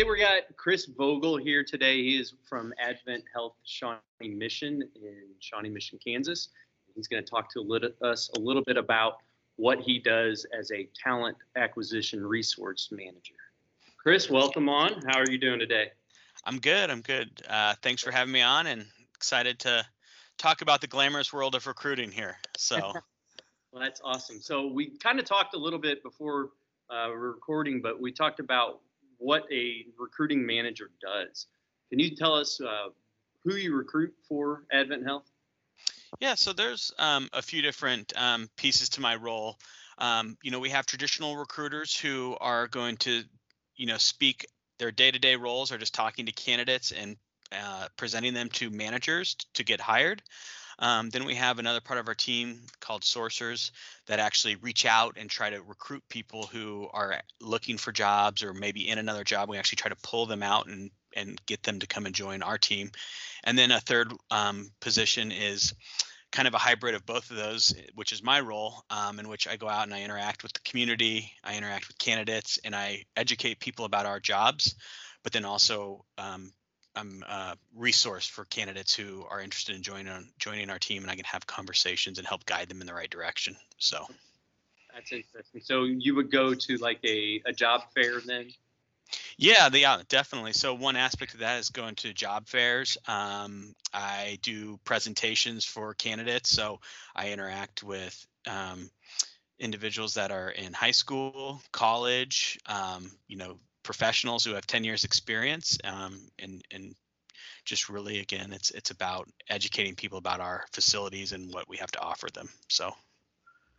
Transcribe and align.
today 0.00 0.10
we 0.10 0.18
got 0.18 0.56
Chris 0.56 0.86
Vogel 0.86 1.36
here 1.36 1.62
today. 1.62 2.02
He 2.02 2.18
is 2.18 2.32
from 2.48 2.72
Advent 2.80 3.22
Health 3.34 3.52
Shawnee 3.64 4.00
Mission 4.34 4.82
in 4.94 5.24
Shawnee 5.40 5.68
Mission, 5.68 5.98
Kansas. 6.02 6.48
He's 6.94 7.06
going 7.06 7.22
to 7.22 7.30
talk 7.30 7.52
to 7.52 7.60
a 7.60 7.62
little, 7.62 7.90
us 8.00 8.30
a 8.34 8.40
little 8.40 8.62
bit 8.62 8.78
about 8.78 9.18
what 9.56 9.78
he 9.78 9.98
does 9.98 10.46
as 10.58 10.70
a 10.70 10.88
talent 10.94 11.36
acquisition 11.54 12.24
resource 12.24 12.88
manager. 12.90 13.34
Chris, 13.98 14.30
welcome 14.30 14.70
on. 14.70 15.02
How 15.06 15.18
are 15.18 15.30
you 15.30 15.36
doing 15.36 15.58
today? 15.58 15.90
I'm 16.46 16.60
good. 16.60 16.88
I'm 16.88 17.02
good. 17.02 17.28
Uh, 17.46 17.74
thanks 17.82 18.02
for 18.02 18.10
having 18.10 18.32
me 18.32 18.40
on, 18.40 18.68
and 18.68 18.86
excited 19.14 19.58
to 19.60 19.84
talk 20.38 20.62
about 20.62 20.80
the 20.80 20.86
glamorous 20.86 21.30
world 21.30 21.54
of 21.54 21.66
recruiting 21.66 22.10
here. 22.10 22.38
So, 22.56 22.78
well, 23.70 23.82
that's 23.82 24.00
awesome. 24.02 24.40
So 24.40 24.66
we 24.66 24.96
kind 24.96 25.18
of 25.18 25.26
talked 25.26 25.54
a 25.54 25.58
little 25.58 25.78
bit 25.78 26.02
before 26.02 26.52
uh, 26.90 27.10
recording, 27.10 27.82
but 27.82 28.00
we 28.00 28.12
talked 28.12 28.40
about 28.40 28.80
what 29.20 29.44
a 29.52 29.84
recruiting 29.98 30.44
manager 30.44 30.90
does. 31.00 31.46
Can 31.90 31.98
you 31.98 32.16
tell 32.16 32.34
us 32.34 32.60
uh, 32.60 32.88
who 33.44 33.54
you 33.54 33.76
recruit 33.76 34.12
for 34.28 34.64
Advent 34.72 35.04
Health? 35.04 35.30
Yeah, 36.18 36.34
so 36.34 36.52
there's 36.52 36.92
um, 36.98 37.28
a 37.32 37.42
few 37.42 37.62
different 37.62 38.12
um, 38.16 38.48
pieces 38.56 38.88
to 38.90 39.00
my 39.00 39.14
role. 39.16 39.58
Um, 39.98 40.36
you 40.42 40.50
know, 40.50 40.58
we 40.58 40.70
have 40.70 40.86
traditional 40.86 41.36
recruiters 41.36 41.96
who 41.96 42.36
are 42.40 42.66
going 42.66 42.96
to, 42.98 43.22
you 43.76 43.86
know, 43.86 43.98
speak 43.98 44.46
their 44.78 44.90
day-to-day 44.90 45.36
roles 45.36 45.70
are 45.70 45.78
just 45.78 45.94
talking 45.94 46.26
to 46.26 46.32
candidates 46.32 46.90
and 46.90 47.16
uh, 47.52 47.86
presenting 47.96 48.32
them 48.34 48.48
to 48.48 48.70
managers 48.70 49.36
to 49.54 49.62
get 49.62 49.80
hired. 49.80 50.22
Um, 50.80 51.10
then 51.10 51.26
we 51.26 51.34
have 51.34 51.58
another 51.58 51.80
part 51.80 52.00
of 52.00 52.08
our 52.08 52.14
team 52.14 52.62
called 52.80 53.02
sourcers 53.02 53.70
that 54.06 54.18
actually 54.18 54.56
reach 54.56 54.86
out 54.86 55.16
and 55.18 55.28
try 55.28 55.50
to 55.50 55.62
recruit 55.62 56.02
people 56.08 56.46
who 56.46 56.88
are 56.92 57.20
looking 57.40 57.76
for 57.76 57.92
jobs 57.92 58.42
or 58.42 58.54
maybe 58.54 58.88
in 58.88 58.98
another 58.98 59.22
job. 59.22 59.48
We 59.48 59.58
actually 59.58 59.76
try 59.76 59.90
to 59.90 59.96
pull 60.02 60.26
them 60.26 60.42
out 60.42 60.66
and 60.66 60.90
and 61.16 61.40
get 61.46 61.62
them 61.64 61.80
to 61.80 61.88
come 61.88 62.06
and 62.06 62.14
join 62.14 62.40
our 62.40 62.56
team. 62.56 62.90
And 63.42 63.58
then 63.58 63.72
a 63.72 63.80
third 63.80 64.12
um, 64.30 64.70
position 64.80 65.32
is 65.32 65.74
kind 66.30 66.46
of 66.46 66.54
a 66.54 66.58
hybrid 66.58 66.94
of 66.94 67.04
both 67.04 67.30
of 67.30 67.36
those, 67.36 67.74
which 67.94 68.12
is 68.12 68.22
my 68.22 68.40
role, 68.40 68.84
um, 68.90 69.18
in 69.18 69.28
which 69.28 69.48
I 69.48 69.56
go 69.56 69.68
out 69.68 69.84
and 69.84 69.94
I 69.94 70.02
interact 70.02 70.42
with 70.42 70.52
the 70.52 70.60
community, 70.60 71.32
I 71.42 71.56
interact 71.56 71.88
with 71.88 71.98
candidates, 71.98 72.58
and 72.64 72.74
I 72.74 73.04
educate 73.16 73.58
people 73.58 73.84
about 73.84 74.06
our 74.06 74.20
jobs, 74.20 74.76
but 75.24 75.32
then 75.32 75.44
also 75.44 76.04
um, 76.16 76.52
I'm 76.94 77.24
a 77.28 77.56
resource 77.74 78.26
for 78.26 78.44
candidates 78.46 78.94
who 78.94 79.24
are 79.30 79.40
interested 79.40 79.76
in 79.76 79.82
joining 79.82 80.28
joining 80.38 80.70
our 80.70 80.78
team, 80.78 81.02
and 81.02 81.10
I 81.10 81.16
can 81.16 81.24
have 81.24 81.46
conversations 81.46 82.18
and 82.18 82.26
help 82.26 82.44
guide 82.46 82.68
them 82.68 82.80
in 82.80 82.86
the 82.86 82.94
right 82.94 83.10
direction. 83.10 83.56
So 83.78 84.06
that's 84.92 85.12
interesting. 85.12 85.60
So 85.62 85.84
you 85.84 86.14
would 86.16 86.30
go 86.30 86.54
to 86.54 86.76
like 86.78 86.98
a, 87.04 87.42
a 87.46 87.52
job 87.52 87.82
fair 87.94 88.20
then? 88.20 88.48
Yeah, 89.36 89.68
the, 89.68 89.80
yeah, 89.80 90.02
definitely. 90.08 90.52
So 90.52 90.74
one 90.74 90.96
aspect 90.96 91.34
of 91.34 91.40
that 91.40 91.58
is 91.58 91.70
going 91.70 91.94
to 91.96 92.12
job 92.12 92.46
fairs. 92.46 92.98
Um, 93.08 93.74
I 93.92 94.38
do 94.42 94.78
presentations 94.84 95.64
for 95.64 95.94
candidates, 95.94 96.50
so 96.50 96.80
I 97.14 97.30
interact 97.30 97.82
with 97.82 98.26
um, 98.46 98.90
individuals 99.58 100.14
that 100.14 100.30
are 100.30 100.50
in 100.50 100.72
high 100.72 100.90
school, 100.92 101.60
college, 101.72 102.58
um, 102.66 103.10
you 103.26 103.36
know, 103.36 103.58
professionals 103.82 104.44
who 104.44 104.54
have 104.54 104.66
10 104.66 104.84
years 104.84 105.04
experience 105.04 105.78
um, 105.84 106.20
and 106.38 106.62
and 106.70 106.94
just 107.64 107.88
really 107.88 108.20
again 108.20 108.52
it's 108.52 108.70
it's 108.70 108.90
about 108.90 109.28
educating 109.48 109.94
people 109.94 110.18
about 110.18 110.40
our 110.40 110.64
facilities 110.72 111.32
and 111.32 111.52
what 111.52 111.68
we 111.68 111.76
have 111.76 111.90
to 111.90 112.00
offer 112.00 112.28
them 112.32 112.48
so. 112.68 112.92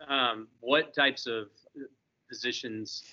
Um, 0.07 0.47
what 0.61 0.95
types 0.95 1.27
of 1.27 1.49
positions 2.27 3.03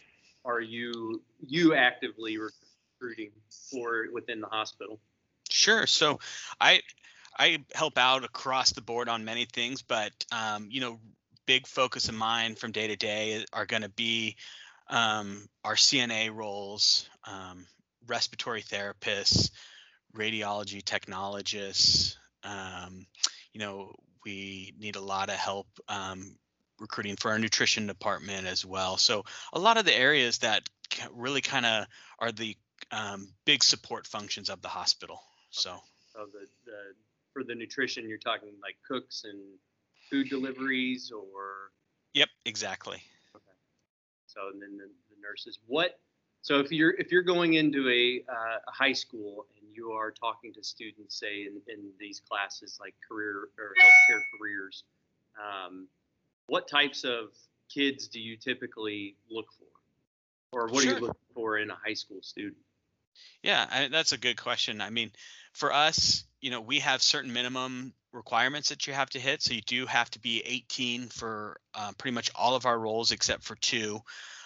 are 0.44 0.60
you 0.60 1.22
you 1.46 1.74
actively 1.74 2.38
recruiting 2.38 3.30
for 3.70 4.06
within 4.12 4.40
the 4.40 4.46
hospital? 4.46 4.98
Sure 5.50 5.86
so 5.86 6.18
i 6.60 6.80
i 7.38 7.58
help 7.74 7.98
out 7.98 8.24
across 8.24 8.72
the 8.72 8.82
board 8.82 9.08
on 9.08 9.24
many 9.24 9.44
things 9.44 9.82
but 9.82 10.12
um, 10.32 10.68
you 10.70 10.80
know 10.80 10.98
big 11.46 11.66
focus 11.66 12.10
of 12.10 12.14
mine 12.14 12.54
from 12.54 12.72
day 12.72 12.86
to 12.86 12.96
day 12.96 13.44
are 13.54 13.64
going 13.64 13.82
to 13.82 13.88
be 13.88 14.36
um, 14.88 15.48
our 15.64 15.74
CNA 15.74 16.34
roles, 16.34 17.08
um, 17.24 17.66
respiratory 18.06 18.62
therapists, 18.62 19.50
radiology 20.16 20.84
technologists. 20.84 22.16
Um, 22.42 23.06
you 23.52 23.60
know, 23.60 23.92
we 24.24 24.74
need 24.78 24.96
a 24.96 25.00
lot 25.00 25.28
of 25.28 25.36
help 25.36 25.66
um, 25.88 26.36
recruiting 26.78 27.16
for 27.16 27.30
our 27.30 27.38
nutrition 27.38 27.86
department 27.86 28.46
as 28.46 28.64
well. 28.64 28.96
So 28.96 29.24
a 29.52 29.58
lot 29.58 29.76
of 29.76 29.84
the 29.84 29.96
areas 29.96 30.38
that 30.38 30.68
really 31.12 31.40
kind 31.40 31.66
of 31.66 31.86
are 32.18 32.32
the 32.32 32.56
um, 32.90 33.28
big 33.44 33.62
support 33.62 34.06
functions 34.06 34.48
of 34.48 34.62
the 34.62 34.68
hospital. 34.68 35.20
So. 35.50 35.76
So 36.12 36.26
the, 36.32 36.46
the 36.64 36.78
for 37.32 37.44
the 37.44 37.54
nutrition, 37.54 38.08
you're 38.08 38.18
talking 38.18 38.50
like 38.62 38.76
cooks 38.86 39.24
and 39.24 39.38
food 40.10 40.28
deliveries, 40.28 41.12
or. 41.12 41.70
Yep, 42.14 42.28
exactly. 42.46 43.02
So 44.38 44.52
and 44.52 44.62
then 44.62 44.76
the, 44.76 44.84
the 44.84 45.20
nurses. 45.20 45.58
What? 45.66 45.98
So 46.42 46.60
if 46.60 46.70
you're 46.70 46.92
if 46.92 47.10
you're 47.10 47.22
going 47.22 47.54
into 47.54 47.88
a, 47.88 48.22
uh, 48.30 48.58
a 48.68 48.70
high 48.70 48.92
school 48.92 49.46
and 49.60 49.74
you 49.74 49.90
are 49.92 50.10
talking 50.10 50.52
to 50.54 50.62
students, 50.62 51.18
say 51.18 51.42
in, 51.42 51.60
in 51.72 51.90
these 51.98 52.20
classes 52.20 52.78
like 52.80 52.94
career 53.06 53.48
or 53.58 53.74
healthcare 53.80 54.20
careers, 54.38 54.84
um, 55.38 55.88
what 56.46 56.68
types 56.68 57.04
of 57.04 57.30
kids 57.68 58.08
do 58.08 58.20
you 58.20 58.36
typically 58.36 59.16
look 59.30 59.46
for, 59.58 60.58
or 60.58 60.68
what 60.68 60.84
sure. 60.84 60.92
are 60.92 60.94
you 60.96 61.00
looking 61.00 61.34
for 61.34 61.58
in 61.58 61.70
a 61.70 61.76
high 61.84 61.94
school 61.94 62.22
student? 62.22 62.56
Yeah, 63.42 63.66
I, 63.70 63.88
that's 63.88 64.12
a 64.12 64.18
good 64.18 64.40
question. 64.40 64.80
I 64.80 64.90
mean, 64.90 65.10
for 65.52 65.72
us, 65.72 66.24
you 66.40 66.50
know, 66.50 66.60
we 66.60 66.78
have 66.78 67.02
certain 67.02 67.32
minimum 67.32 67.92
requirements 68.12 68.68
that 68.68 68.86
you 68.86 68.92
have 68.92 69.10
to 69.10 69.20
hit. 69.20 69.42
So 69.42 69.54
you 69.54 69.60
do 69.62 69.86
have 69.86 70.10
to 70.10 70.18
be 70.20 70.42
18 70.44 71.08
for 71.08 71.58
uh, 71.74 71.92
pretty 71.98 72.14
much 72.14 72.30
all 72.34 72.54
of 72.54 72.66
our 72.66 72.78
roles 72.78 73.12
except 73.12 73.42
for 73.42 73.56
two. 73.56 74.00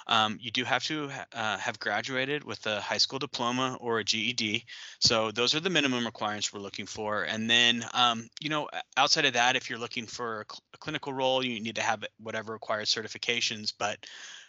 Um, 0.07 0.39
you 0.41 0.51
do 0.51 0.65
have 0.65 0.83
to 0.85 1.11
uh, 1.33 1.59
have 1.59 1.79
graduated 1.79 2.43
with 2.43 2.67
a 2.67 2.81
high 2.81 2.99
school 2.99 3.19
diploma 3.19 3.77
or 3.81 4.01
a 4.01 4.05
GED. 4.05 4.65
So 4.99 5.31
those 5.31 5.55
are 5.55 5.61
the 5.61 5.71
minimum 5.71 6.05
requirements 6.05 6.53
we're 6.53 6.61
looking 6.61 6.87
for. 6.87 7.23
And 7.23 7.49
then, 7.49 7.85
um, 7.95 8.29
you 8.41 8.49
know, 8.49 8.69
outside 8.97 9.27
of 9.27 9.35
that, 9.35 9.57
if 9.57 9.71
you're 9.71 9.79
looking 9.79 10.07
for 10.07 10.41
a, 10.41 10.45
cl- 10.53 10.63
a 10.75 10.79
clinical 10.79 11.13
role, 11.13 11.45
you 11.45 11.61
need 11.61 11.77
to 11.77 11.83
have 11.83 12.05
whatever 12.19 12.53
required 12.53 12.87
certifications. 12.87 13.73
But 13.79 13.99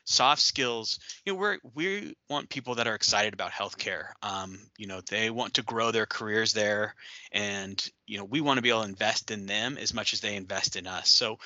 soft 0.05 0.41
skills 0.41 0.99
you 1.25 1.33
know 1.33 1.39
we 1.39 1.57
we 1.73 2.15
want 2.29 2.49
people 2.49 2.75
that 2.75 2.87
are 2.87 2.95
excited 2.95 3.33
about 3.33 3.51
healthcare. 3.51 4.07
Um, 4.21 4.59
you 4.77 4.87
know 4.87 5.01
they 5.01 5.29
want 5.29 5.55
to 5.55 5.63
grow 5.63 5.91
their 5.91 6.05
careers 6.05 6.53
there 6.53 6.95
and 7.31 7.83
you 8.05 8.17
know 8.17 8.25
we 8.25 8.41
want 8.41 8.57
to 8.57 8.61
be 8.61 8.69
able 8.69 8.83
to 8.83 8.89
invest 8.89 9.31
in 9.31 9.45
them 9.45 9.77
as 9.77 9.93
much 9.93 10.13
as 10.13 10.21
they 10.21 10.35
invest 10.35 10.75
in 10.75 10.87
us. 10.87 11.09
So 11.09 11.39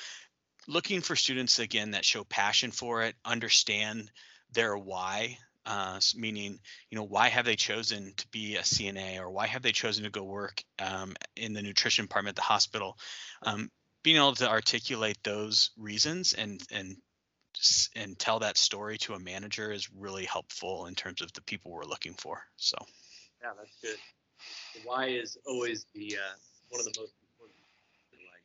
looking 0.66 1.00
for 1.00 1.16
students 1.16 1.58
again 1.58 1.92
that 1.92 2.04
show 2.04 2.24
passion 2.24 2.70
for 2.70 3.02
it 3.02 3.14
understand 3.24 4.10
their 4.52 4.76
why 4.76 5.38
uh, 5.68 6.00
meaning 6.16 6.58
you 6.90 6.96
know 6.96 7.04
why 7.04 7.28
have 7.28 7.44
they 7.44 7.56
chosen 7.56 8.14
to 8.16 8.26
be 8.28 8.56
a 8.56 8.62
cna 8.62 9.18
or 9.18 9.30
why 9.30 9.46
have 9.46 9.62
they 9.62 9.72
chosen 9.72 10.04
to 10.04 10.10
go 10.10 10.24
work 10.24 10.62
um, 10.78 11.14
in 11.36 11.52
the 11.52 11.62
nutrition 11.62 12.06
department 12.06 12.32
at 12.32 12.36
the 12.36 12.42
hospital? 12.42 12.96
Um, 13.42 13.70
being 14.02 14.16
able 14.16 14.34
to 14.36 14.48
articulate 14.48 15.18
those 15.22 15.70
reasons 15.76 16.32
and 16.32 16.62
and 16.72 16.96
and 17.96 18.18
tell 18.18 18.38
that 18.38 18.56
story 18.56 18.98
to 18.98 19.14
a 19.14 19.18
manager 19.18 19.72
is 19.72 19.88
really 19.92 20.24
helpful 20.24 20.86
in 20.86 20.94
terms 20.94 21.20
of 21.20 21.32
the 21.32 21.42
people 21.42 21.72
we're 21.72 21.84
looking 21.84 22.14
for. 22.14 22.42
So. 22.56 22.76
Yeah, 23.42 23.50
that's 23.58 23.76
good. 23.82 23.98
The 24.74 24.88
why 24.88 25.06
is 25.06 25.38
always 25.46 25.86
the 25.94 26.16
uh, 26.16 26.34
one 26.70 26.80
of 26.80 26.84
the 26.84 27.00
most 27.00 27.12
important. 27.22 27.58
Like, 28.28 28.42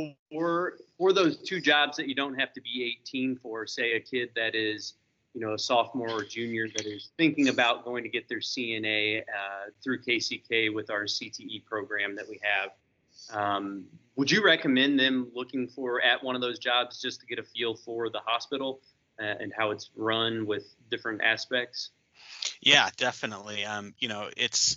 um, 0.00 0.14
for 0.30 0.78
for 0.98 1.12
those 1.12 1.36
two 1.36 1.60
jobs 1.60 1.96
that 1.96 2.08
you 2.08 2.14
don't 2.14 2.38
have 2.38 2.52
to 2.54 2.60
be 2.60 2.96
18 3.02 3.36
for, 3.36 3.66
say 3.66 3.92
a 3.92 4.00
kid 4.00 4.30
that 4.36 4.54
is, 4.54 4.94
you 5.34 5.40
know, 5.40 5.54
a 5.54 5.58
sophomore 5.58 6.10
or 6.10 6.24
junior 6.24 6.68
that 6.68 6.86
is 6.86 7.10
thinking 7.16 7.48
about 7.48 7.84
going 7.84 8.02
to 8.02 8.08
get 8.08 8.28
their 8.28 8.40
CNA 8.40 9.20
uh, 9.20 9.70
through 9.82 10.00
KCK 10.02 10.74
with 10.74 10.90
our 10.90 11.04
CTE 11.04 11.64
program 11.64 12.16
that 12.16 12.28
we 12.28 12.40
have. 12.42 12.70
Um, 13.32 13.84
would 14.16 14.30
you 14.30 14.44
recommend 14.44 14.98
them 14.98 15.30
looking 15.34 15.68
for 15.68 16.00
at 16.02 16.22
one 16.22 16.34
of 16.34 16.42
those 16.42 16.58
jobs 16.58 17.00
just 17.00 17.20
to 17.20 17.26
get 17.26 17.38
a 17.38 17.42
feel 17.42 17.74
for 17.74 18.10
the 18.10 18.20
hospital 18.24 18.80
uh, 19.20 19.24
and 19.24 19.52
how 19.56 19.70
it's 19.70 19.90
run 19.96 20.46
with 20.46 20.64
different 20.90 21.22
aspects? 21.22 21.90
Yeah, 22.60 22.90
definitely. 22.96 23.64
Um, 23.64 23.94
you 23.98 24.08
know, 24.08 24.28
it's 24.36 24.76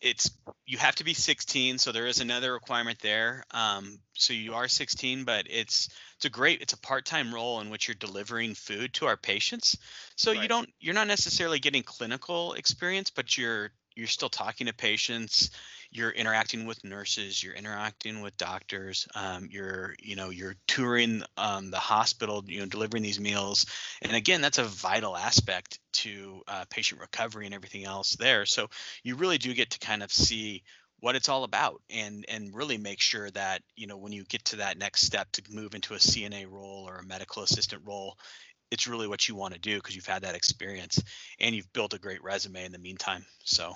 it's 0.00 0.30
you 0.66 0.76
have 0.78 0.94
to 0.96 1.04
be 1.04 1.14
16, 1.14 1.78
so 1.78 1.92
there 1.92 2.06
is 2.06 2.20
another 2.20 2.52
requirement 2.52 2.98
there. 3.00 3.44
Um, 3.50 3.98
so 4.12 4.32
you 4.32 4.54
are 4.54 4.68
16, 4.68 5.24
but 5.24 5.46
it's 5.48 5.88
it's 6.16 6.26
a 6.26 6.30
great 6.30 6.60
it's 6.60 6.74
a 6.74 6.78
part-time 6.78 7.34
role 7.34 7.60
in 7.60 7.70
which 7.70 7.88
you're 7.88 7.94
delivering 7.94 8.54
food 8.54 8.92
to 8.94 9.06
our 9.06 9.16
patients. 9.16 9.76
So 10.16 10.32
right. 10.32 10.42
you 10.42 10.48
don't 10.48 10.68
you're 10.78 10.94
not 10.94 11.08
necessarily 11.08 11.58
getting 11.58 11.82
clinical 11.82 12.52
experience, 12.52 13.10
but 13.10 13.36
you're 13.38 13.70
you're 13.94 14.06
still 14.06 14.28
talking 14.28 14.66
to 14.66 14.74
patients 14.74 15.50
you're 15.90 16.10
interacting 16.10 16.66
with 16.66 16.82
nurses 16.84 17.42
you're 17.42 17.54
interacting 17.54 18.20
with 18.20 18.36
doctors 18.36 19.06
um, 19.14 19.48
you're 19.50 19.94
you 20.00 20.16
know 20.16 20.30
you're 20.30 20.56
touring 20.66 21.22
um, 21.36 21.70
the 21.70 21.78
hospital 21.78 22.42
you 22.46 22.60
know 22.60 22.66
delivering 22.66 23.02
these 23.02 23.20
meals. 23.20 23.66
And 24.02 24.14
again 24.14 24.40
that's 24.40 24.58
a 24.58 24.64
vital 24.64 25.16
aspect 25.16 25.78
to 25.94 26.42
uh, 26.48 26.64
patient 26.70 27.00
recovery 27.00 27.46
and 27.46 27.54
everything 27.54 27.84
else 27.84 28.16
there. 28.16 28.46
So 28.46 28.68
you 29.02 29.16
really 29.16 29.38
do 29.38 29.54
get 29.54 29.70
to 29.70 29.78
kind 29.78 30.02
of 30.02 30.12
see 30.12 30.62
what 31.00 31.16
it's 31.16 31.28
all 31.28 31.44
about 31.44 31.82
and 31.90 32.24
and 32.28 32.54
really 32.54 32.78
make 32.78 33.00
sure 33.00 33.30
that 33.32 33.62
you 33.76 33.86
know 33.86 33.96
when 33.96 34.12
you 34.12 34.24
get 34.24 34.44
to 34.44 34.56
that 34.56 34.78
next 34.78 35.02
step 35.02 35.30
to 35.32 35.42
move 35.50 35.74
into 35.74 35.92
a 35.92 35.98
cna 35.98 36.50
role 36.50 36.88
or 36.88 36.96
a 36.96 37.06
medical 37.06 37.42
assistant 37.42 37.82
role 37.84 38.16
it's 38.70 38.86
really 38.86 39.08
what 39.08 39.28
you 39.28 39.34
want 39.34 39.54
to 39.54 39.60
do 39.60 39.76
because 39.76 39.94
you've 39.94 40.06
had 40.06 40.22
that 40.22 40.34
experience 40.34 41.02
and 41.40 41.54
you've 41.54 41.72
built 41.72 41.94
a 41.94 41.98
great 41.98 42.22
resume 42.22 42.64
in 42.64 42.72
the 42.72 42.78
meantime 42.78 43.24
so 43.44 43.74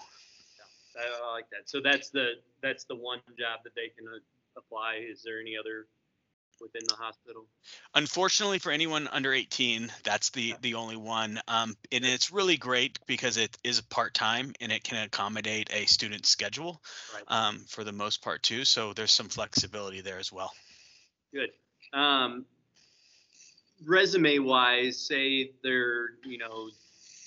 I, 0.99 1.31
I 1.31 1.33
like 1.33 1.51
that. 1.51 1.69
So 1.69 1.81
that's 1.81 2.11
the 2.11 2.33
that's 2.63 2.85
the 2.85 2.97
one 2.97 3.21
job 3.39 3.61
that 3.65 3.75
they 3.75 3.89
can 3.97 4.07
uh, 4.09 4.19
apply. 4.57 5.01
Is 5.09 5.23
there 5.23 5.41
any 5.41 5.57
other 5.57 5.87
within 6.61 6.83
the 6.89 6.97
hospital? 6.97 7.47
Unfortunately, 7.95 8.59
for 8.59 8.73
anyone 8.73 9.09
under 9.09 9.33
18, 9.33 9.93
that's 10.03 10.31
the 10.31 10.55
the 10.61 10.75
only 10.75 10.97
one. 10.97 11.41
Um, 11.47 11.77
and 11.93 12.05
it's 12.05 12.33
really 12.33 12.57
great 12.57 12.99
because 13.07 13.37
it 13.37 13.57
is 13.63 13.81
part 13.81 14.15
time 14.15 14.53
and 14.61 14.73
it 14.73 14.83
can 14.83 15.05
accommodate 15.05 15.71
a 15.73 15.87
student 15.87 16.27
schedule 16.27 16.83
Right. 17.15 17.25
um, 17.29 17.65
for 17.69 17.85
the 17.85 17.93
most 17.93 18.23
part 18.23 18.43
too. 18.43 18.65
So 18.65 18.93
there's 18.93 19.13
some 19.13 19.29
flexibility 19.29 20.01
there 20.01 20.19
as 20.19 20.33
well. 20.33 20.53
Good. 21.33 21.51
Um, 21.93 22.47
resume 23.85 24.39
wise, 24.41 24.99
say 24.99 25.53
they're, 25.63 26.11
you 26.25 26.39
know, 26.39 26.71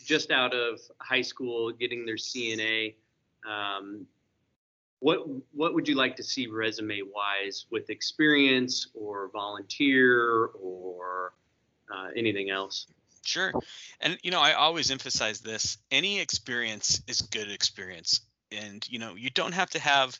just 0.05 0.31
out 0.31 0.53
of 0.53 0.79
high 0.99 1.21
school, 1.21 1.71
getting 1.71 2.05
their 2.05 2.15
CNA. 2.15 2.95
Um, 3.47 4.05
what 4.99 5.25
what 5.51 5.73
would 5.73 5.87
you 5.87 5.95
like 5.95 6.15
to 6.17 6.23
see 6.23 6.47
resume 6.47 7.01
wise 7.13 7.65
with 7.71 7.89
experience 7.89 8.87
or 8.93 9.29
volunteer 9.33 10.51
or 10.61 11.33
uh, 11.93 12.09
anything 12.15 12.49
else? 12.49 12.87
Sure. 13.23 13.51
And 13.99 14.17
you 14.23 14.31
know, 14.31 14.39
I 14.39 14.53
always 14.53 14.91
emphasize 14.91 15.41
this. 15.41 15.77
Any 15.91 16.19
experience 16.19 17.01
is 17.07 17.21
good 17.21 17.49
experience. 17.51 18.21
And 18.51 18.87
you 18.89 18.99
know, 18.99 19.15
you 19.15 19.29
don't 19.29 19.53
have 19.53 19.69
to 19.71 19.79
have 19.79 20.19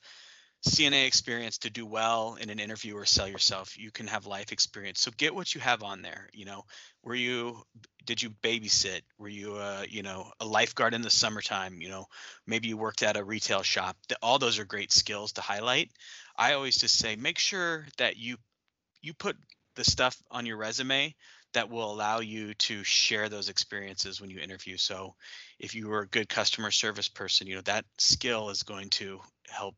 CNA 0.64 1.08
experience 1.08 1.58
to 1.60 1.72
do 1.72 1.88
well 1.88 2.38
in 2.40 2.52
an 2.52 2.60
interview 2.60 2.96
or 2.96 3.06
sell 3.06 3.28
yourself. 3.28 3.80
You 3.80 3.90
can 3.90 4.06
have 4.08 4.28
life 4.28 4.52
experience. 4.52 5.02
So 5.02 5.10
get 5.18 5.34
what 5.34 5.56
you 5.56 5.62
have 5.62 5.82
on 5.82 6.04
there. 6.04 6.30
You 6.34 6.46
know, 6.46 6.66
were 7.04 7.16
you 7.16 7.64
did 8.06 8.22
you 8.22 8.30
babysit? 8.30 9.02
Were 9.18 9.28
you 9.28 9.56
uh, 9.56 9.86
you 9.90 10.04
know, 10.04 10.32
a 10.40 10.46
lifeguard 10.46 10.94
in 10.94 11.02
the 11.02 11.10
summertime, 11.10 11.82
you 11.82 11.90
know, 11.90 12.06
maybe 12.46 12.68
you 12.68 12.78
worked 12.78 13.02
at 13.02 13.18
a 13.18 13.24
retail 13.24 13.64
shop. 13.64 13.98
All 14.22 14.38
those 14.38 14.60
are 14.60 14.66
great 14.66 14.92
skills 14.92 15.34
to 15.34 15.42
highlight. 15.42 15.90
I 16.38 16.54
always 16.54 16.78
just 16.78 16.98
say 16.98 17.16
make 17.16 17.40
sure 17.40 17.88
that 17.98 18.18
you 18.18 18.38
you 19.02 19.14
put 19.16 19.38
the 19.76 19.84
stuff 19.84 20.22
on 20.30 20.46
your 20.46 20.58
resume 20.58 21.16
that 21.54 21.70
will 21.70 21.92
allow 21.92 22.20
you 22.20 22.54
to 22.54 22.84
share 22.84 23.30
those 23.30 23.50
experiences 23.50 24.22
when 24.22 24.30
you 24.30 24.40
interview. 24.40 24.78
So 24.78 25.16
if 25.60 25.76
you 25.76 25.88
were 25.88 26.02
a 26.02 26.08
good 26.08 26.30
customer 26.30 26.72
service 26.72 27.10
person, 27.10 27.48
you 27.48 27.56
know, 27.56 27.62
that 27.62 27.86
skill 27.98 28.50
is 28.50 28.64
going 28.64 28.90
to 28.92 29.20
help 29.50 29.76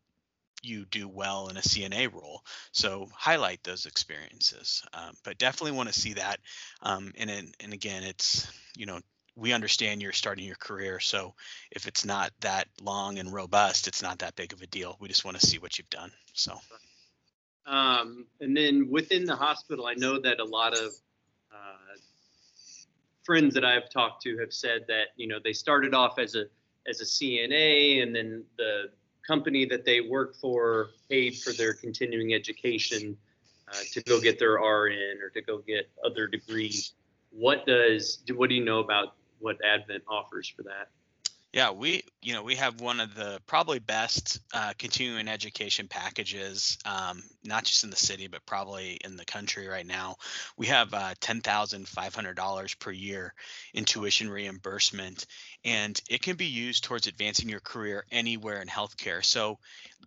you 0.64 0.84
do 0.86 1.08
well 1.08 1.48
in 1.48 1.56
a 1.56 1.60
CNA 1.60 2.12
role. 2.12 2.42
So 2.72 3.08
highlight 3.12 3.62
those 3.62 3.86
experiences, 3.86 4.82
um, 4.92 5.14
but 5.24 5.38
definitely 5.38 5.76
want 5.76 5.92
to 5.92 5.98
see 5.98 6.14
that. 6.14 6.40
Um, 6.82 7.12
and 7.16 7.30
and 7.30 7.72
again, 7.72 8.02
it's 8.02 8.46
you 8.76 8.86
know 8.86 9.00
we 9.36 9.52
understand 9.52 10.00
you're 10.00 10.12
starting 10.12 10.44
your 10.44 10.56
career, 10.56 11.00
so 11.00 11.34
if 11.70 11.88
it's 11.88 12.04
not 12.04 12.32
that 12.40 12.68
long 12.80 13.18
and 13.18 13.32
robust, 13.32 13.88
it's 13.88 14.02
not 14.02 14.20
that 14.20 14.36
big 14.36 14.52
of 14.52 14.62
a 14.62 14.66
deal. 14.66 14.96
We 15.00 15.08
just 15.08 15.24
want 15.24 15.38
to 15.38 15.46
see 15.46 15.58
what 15.58 15.78
you've 15.78 15.90
done. 15.90 16.12
So 16.34 16.58
Um, 17.66 18.26
and 18.40 18.56
then 18.56 18.88
within 18.90 19.24
the 19.24 19.36
hospital, 19.36 19.86
I 19.86 19.94
know 19.94 20.20
that 20.20 20.38
a 20.38 20.44
lot 20.44 20.74
of 20.74 20.92
uh, 21.52 21.96
friends 23.24 23.54
that 23.54 23.64
I've 23.64 23.90
talked 23.90 24.22
to 24.22 24.38
have 24.38 24.52
said 24.52 24.84
that 24.88 25.08
you 25.16 25.26
know 25.26 25.38
they 25.42 25.52
started 25.52 25.94
off 25.94 26.18
as 26.18 26.34
a 26.34 26.44
as 26.86 27.00
a 27.00 27.04
CNA, 27.04 28.02
and 28.02 28.14
then 28.14 28.44
the 28.58 28.90
company 29.26 29.64
that 29.66 29.84
they 29.84 30.00
work 30.00 30.34
for 30.36 30.90
paid 31.08 31.36
for 31.38 31.52
their 31.52 31.74
continuing 31.74 32.34
education 32.34 33.16
uh, 33.68 33.76
to 33.92 34.02
go 34.02 34.20
get 34.20 34.38
their 34.38 34.54
RN 34.54 35.18
or 35.22 35.30
to 35.30 35.42
go 35.42 35.58
get 35.58 35.90
other 36.04 36.26
degrees. 36.26 36.92
What 37.30 37.66
does 37.66 38.22
what 38.34 38.48
do 38.48 38.54
you 38.54 38.64
know 38.64 38.80
about 38.80 39.14
what 39.40 39.56
Advent 39.64 40.02
offers 40.08 40.48
for 40.48 40.62
that? 40.64 40.90
Yeah, 41.54 41.70
we 41.70 42.02
you 42.20 42.32
know 42.32 42.42
we 42.42 42.56
have 42.56 42.80
one 42.80 42.98
of 42.98 43.14
the 43.14 43.40
probably 43.46 43.78
best 43.78 44.40
uh, 44.52 44.72
continuing 44.76 45.28
education 45.28 45.86
packages, 45.86 46.78
um, 46.84 47.22
not 47.44 47.62
just 47.62 47.84
in 47.84 47.90
the 47.90 47.96
city 47.96 48.26
but 48.26 48.44
probably 48.44 48.98
in 49.04 49.14
the 49.14 49.24
country 49.24 49.68
right 49.68 49.86
now. 49.86 50.16
We 50.56 50.66
have 50.66 50.92
uh, 50.92 51.14
ten 51.20 51.42
thousand 51.42 51.86
five 51.86 52.12
hundred 52.12 52.34
dollars 52.34 52.74
per 52.74 52.90
year 52.90 53.32
in 53.72 53.84
tuition 53.84 54.28
reimbursement, 54.28 55.26
and 55.64 56.00
it 56.10 56.22
can 56.22 56.34
be 56.34 56.46
used 56.46 56.82
towards 56.82 57.06
advancing 57.06 57.48
your 57.48 57.60
career 57.60 58.04
anywhere 58.10 58.60
in 58.60 58.66
healthcare. 58.66 59.24
So, 59.24 59.60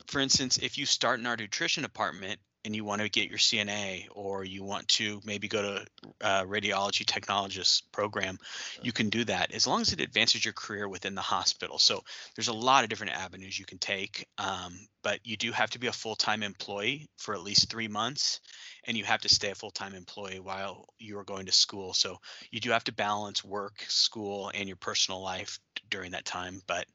for 0.08 0.20
instance, 0.20 0.58
if 0.58 0.78
you 0.78 0.86
start 0.86 1.22
in 1.22 1.28
our 1.28 1.38
nutrition 1.38 1.82
department 1.82 2.42
and 2.66 2.76
you 2.76 2.84
want 2.84 3.02
to 3.02 3.10
get 3.10 3.30
your 3.30 3.38
CNA 3.38 4.08
or 4.12 4.44
you 4.44 4.64
want 4.64 4.88
to 4.90 5.22
maybe 5.24 5.48
go 5.48 5.62
to 5.62 5.86
uh, 6.22 6.44
radiology 6.44 7.06
technologist 7.06 7.84
program, 7.92 8.38
you 8.82 8.92
can 8.92 9.10
do 9.10 9.24
that 9.24 9.54
as 9.54 9.66
long 9.66 9.82
as 9.82 9.94
it 9.94 10.02
advances 10.02 10.44
your 10.44 10.54
career 10.54 10.88
within 10.88 11.16
the 11.16 11.22
hospital. 11.22 11.80
So 11.80 12.04
there's 12.36 12.50
a 12.50 12.54
lot 12.54 12.84
of 12.84 12.90
different 12.90 13.14
avenues 13.14 13.58
you 13.58 13.66
can 13.66 13.78
take, 13.78 14.28
um, 14.38 14.78
but 15.02 15.20
you 15.24 15.38
do 15.38 15.52
have 15.52 15.70
to 15.72 15.80
be 15.80 15.88
a 15.88 15.94
full-time 15.94 16.44
employee 16.44 17.10
for 17.18 17.34
at 17.34 17.42
least 17.42 17.70
three 17.70 17.88
months, 17.88 18.42
and 18.86 18.98
you 18.98 19.06
have 19.06 19.22
to 19.22 19.30
stay 19.30 19.52
a 19.52 19.56
full-time 19.56 19.94
employee 19.96 20.40
while 20.40 20.88
you 21.00 21.18
are 21.18 21.24
going 21.24 21.46
to 21.46 21.52
school. 21.52 21.94
So 21.94 22.18
you 22.52 22.60
do 22.60 22.72
have 22.72 22.84
to 22.86 22.94
balance 22.94 23.44
work, 23.44 23.86
school, 23.88 24.52
and 24.54 24.68
your 24.68 24.78
personal 24.78 25.22
life 25.22 25.60
during 25.90 26.12
that 26.12 26.26
time. 26.26 26.62
But 26.68 26.86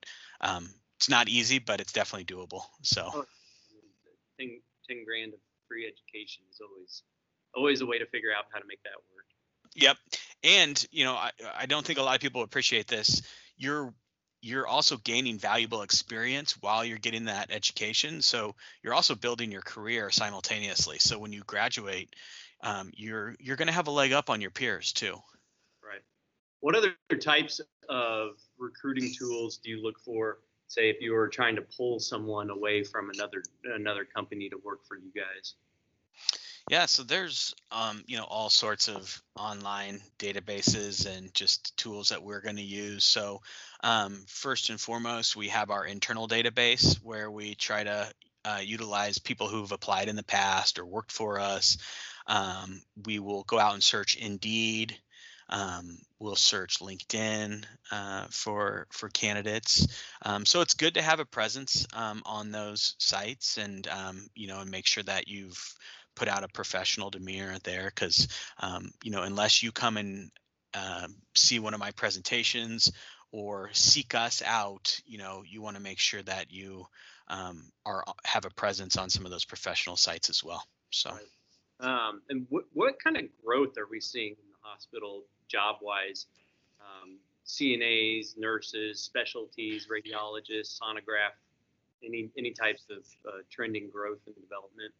um, 0.40 0.68
it's 0.98 1.08
not 1.08 1.28
easy, 1.28 1.58
but 1.58 1.80
it's 1.80 1.92
definitely 1.92 2.26
doable. 2.26 2.62
So. 2.82 3.08
Oh, 3.14 3.24
10, 4.38 4.60
10 4.88 5.04
grand 5.04 5.32
free 5.72 5.86
education 5.86 6.42
is 6.50 6.60
always 6.60 7.02
always 7.54 7.80
a 7.80 7.86
way 7.86 7.98
to 7.98 8.06
figure 8.06 8.30
out 8.36 8.44
how 8.52 8.58
to 8.58 8.66
make 8.66 8.82
that 8.82 8.96
work. 9.14 9.26
Yep. 9.74 9.96
And 10.44 10.86
you 10.90 11.04
know, 11.04 11.14
I, 11.14 11.30
I 11.56 11.66
don't 11.66 11.84
think 11.84 11.98
a 11.98 12.02
lot 12.02 12.14
of 12.14 12.20
people 12.20 12.42
appreciate 12.42 12.86
this. 12.86 13.22
You're 13.56 13.94
you're 14.42 14.66
also 14.66 14.96
gaining 14.96 15.38
valuable 15.38 15.82
experience 15.82 16.60
while 16.60 16.84
you're 16.84 16.98
getting 16.98 17.26
that 17.26 17.50
education. 17.50 18.20
So 18.22 18.54
you're 18.82 18.94
also 18.94 19.14
building 19.14 19.52
your 19.52 19.62
career 19.62 20.10
simultaneously. 20.10 20.98
So 20.98 21.18
when 21.18 21.32
you 21.32 21.42
graduate, 21.46 22.14
um, 22.62 22.90
you're 22.94 23.34
you're 23.38 23.56
going 23.56 23.68
to 23.68 23.74
have 23.74 23.86
a 23.86 23.92
leg 23.92 24.12
up 24.12 24.30
on 24.30 24.40
your 24.40 24.50
peers 24.50 24.92
too. 24.92 25.14
Right. 25.82 26.02
What 26.60 26.74
other 26.74 26.94
types 27.20 27.60
of 27.88 28.30
recruiting 28.58 29.12
tools 29.16 29.58
do 29.58 29.70
you 29.70 29.82
look 29.82 30.00
for? 30.00 30.38
Say 30.66 30.88
if 30.88 30.96
you 31.00 31.12
were 31.12 31.28
trying 31.28 31.56
to 31.56 31.62
pull 31.62 32.00
someone 32.00 32.50
away 32.50 32.82
from 32.82 33.10
another 33.10 33.42
another 33.64 34.04
company 34.04 34.48
to 34.48 34.56
work 34.64 34.86
for 34.86 34.96
you 34.96 35.12
guys. 35.14 35.54
Yeah, 36.68 36.86
so 36.86 37.02
there's 37.02 37.54
um, 37.70 38.02
you 38.06 38.16
know 38.16 38.24
all 38.24 38.48
sorts 38.48 38.88
of 38.88 39.20
online 39.36 40.00
databases 40.18 41.06
and 41.06 41.34
just 41.34 41.76
tools 41.76 42.08
that 42.10 42.22
we're 42.22 42.40
going 42.40 42.56
to 42.56 42.62
use. 42.62 43.04
So 43.04 43.40
um, 43.82 44.24
first 44.28 44.70
and 44.70 44.80
foremost, 44.80 45.36
we 45.36 45.48
have 45.48 45.70
our 45.70 45.84
internal 45.84 46.28
database 46.28 46.96
where 47.02 47.30
we 47.30 47.54
try 47.54 47.84
to 47.84 48.12
uh, 48.44 48.60
utilize 48.62 49.18
people 49.18 49.48
who've 49.48 49.72
applied 49.72 50.08
in 50.08 50.16
the 50.16 50.22
past 50.22 50.78
or 50.78 50.86
worked 50.86 51.12
for 51.12 51.38
us. 51.40 51.78
Um, 52.26 52.82
we 53.04 53.18
will 53.18 53.44
go 53.44 53.58
out 53.58 53.74
and 53.74 53.82
search 53.82 54.16
Indeed. 54.16 54.96
Um, 55.48 55.98
we'll 56.18 56.36
search 56.36 56.78
LinkedIn 56.78 57.64
uh, 57.90 58.26
for 58.30 58.86
for 58.90 59.08
candidates. 59.10 59.86
Um, 60.24 60.46
so 60.46 60.60
it's 60.60 60.74
good 60.74 60.94
to 60.94 61.02
have 61.02 61.20
a 61.20 61.26
presence 61.26 61.86
um, 61.92 62.22
on 62.24 62.52
those 62.52 62.94
sites 62.98 63.58
and 63.58 63.86
you 64.34 64.46
know 64.46 64.60
and 64.60 64.70
make 64.70 64.86
sure 64.86 65.02
that 65.02 65.28
you've 65.28 65.74
put 66.14 66.28
out 66.28 66.44
a 66.44 66.48
professional 66.48 67.10
demeanor 67.10 67.56
there 67.64 67.86
because 67.86 68.28
um, 68.60 68.90
you 69.02 69.10
know 69.10 69.22
unless 69.22 69.62
you 69.62 69.72
come 69.72 69.96
and 69.96 70.30
uh, 70.74 71.06
see 71.34 71.58
one 71.58 71.74
of 71.74 71.80
my 71.80 71.90
presentations 71.92 72.92
or 73.30 73.70
seek 73.72 74.14
us 74.14 74.42
out 74.44 75.00
you 75.06 75.18
know 75.18 75.42
you 75.46 75.62
want 75.62 75.76
to 75.76 75.82
make 75.82 75.98
sure 75.98 76.22
that 76.22 76.50
you 76.50 76.86
um, 77.28 77.70
are 77.86 78.04
have 78.24 78.44
a 78.44 78.50
presence 78.50 78.96
on 78.96 79.10
some 79.10 79.24
of 79.24 79.30
those 79.30 79.44
professional 79.44 79.96
sites 79.96 80.28
as 80.30 80.42
well 80.42 80.64
so. 80.90 81.16
Um, 81.80 82.22
and 82.30 82.46
what 82.48 82.64
what 82.72 83.02
kind 83.02 83.16
of 83.16 83.24
growth 83.44 83.76
are 83.76 83.88
we 83.90 84.00
seeing 84.00 84.30
in 84.32 84.48
the 84.50 84.58
hospital 84.62 85.24
job 85.48 85.76
wise? 85.82 86.26
Um, 86.80 87.18
CNAs, 87.44 88.38
nurses, 88.38 89.00
specialties, 89.00 89.88
radiologists, 89.88 90.78
sonograph, 90.78 91.34
any 92.04 92.30
any 92.38 92.52
types 92.52 92.84
of 92.90 93.04
uh, 93.26 93.38
trending 93.50 93.90
growth 93.90 94.20
and 94.26 94.34
development. 94.36 94.92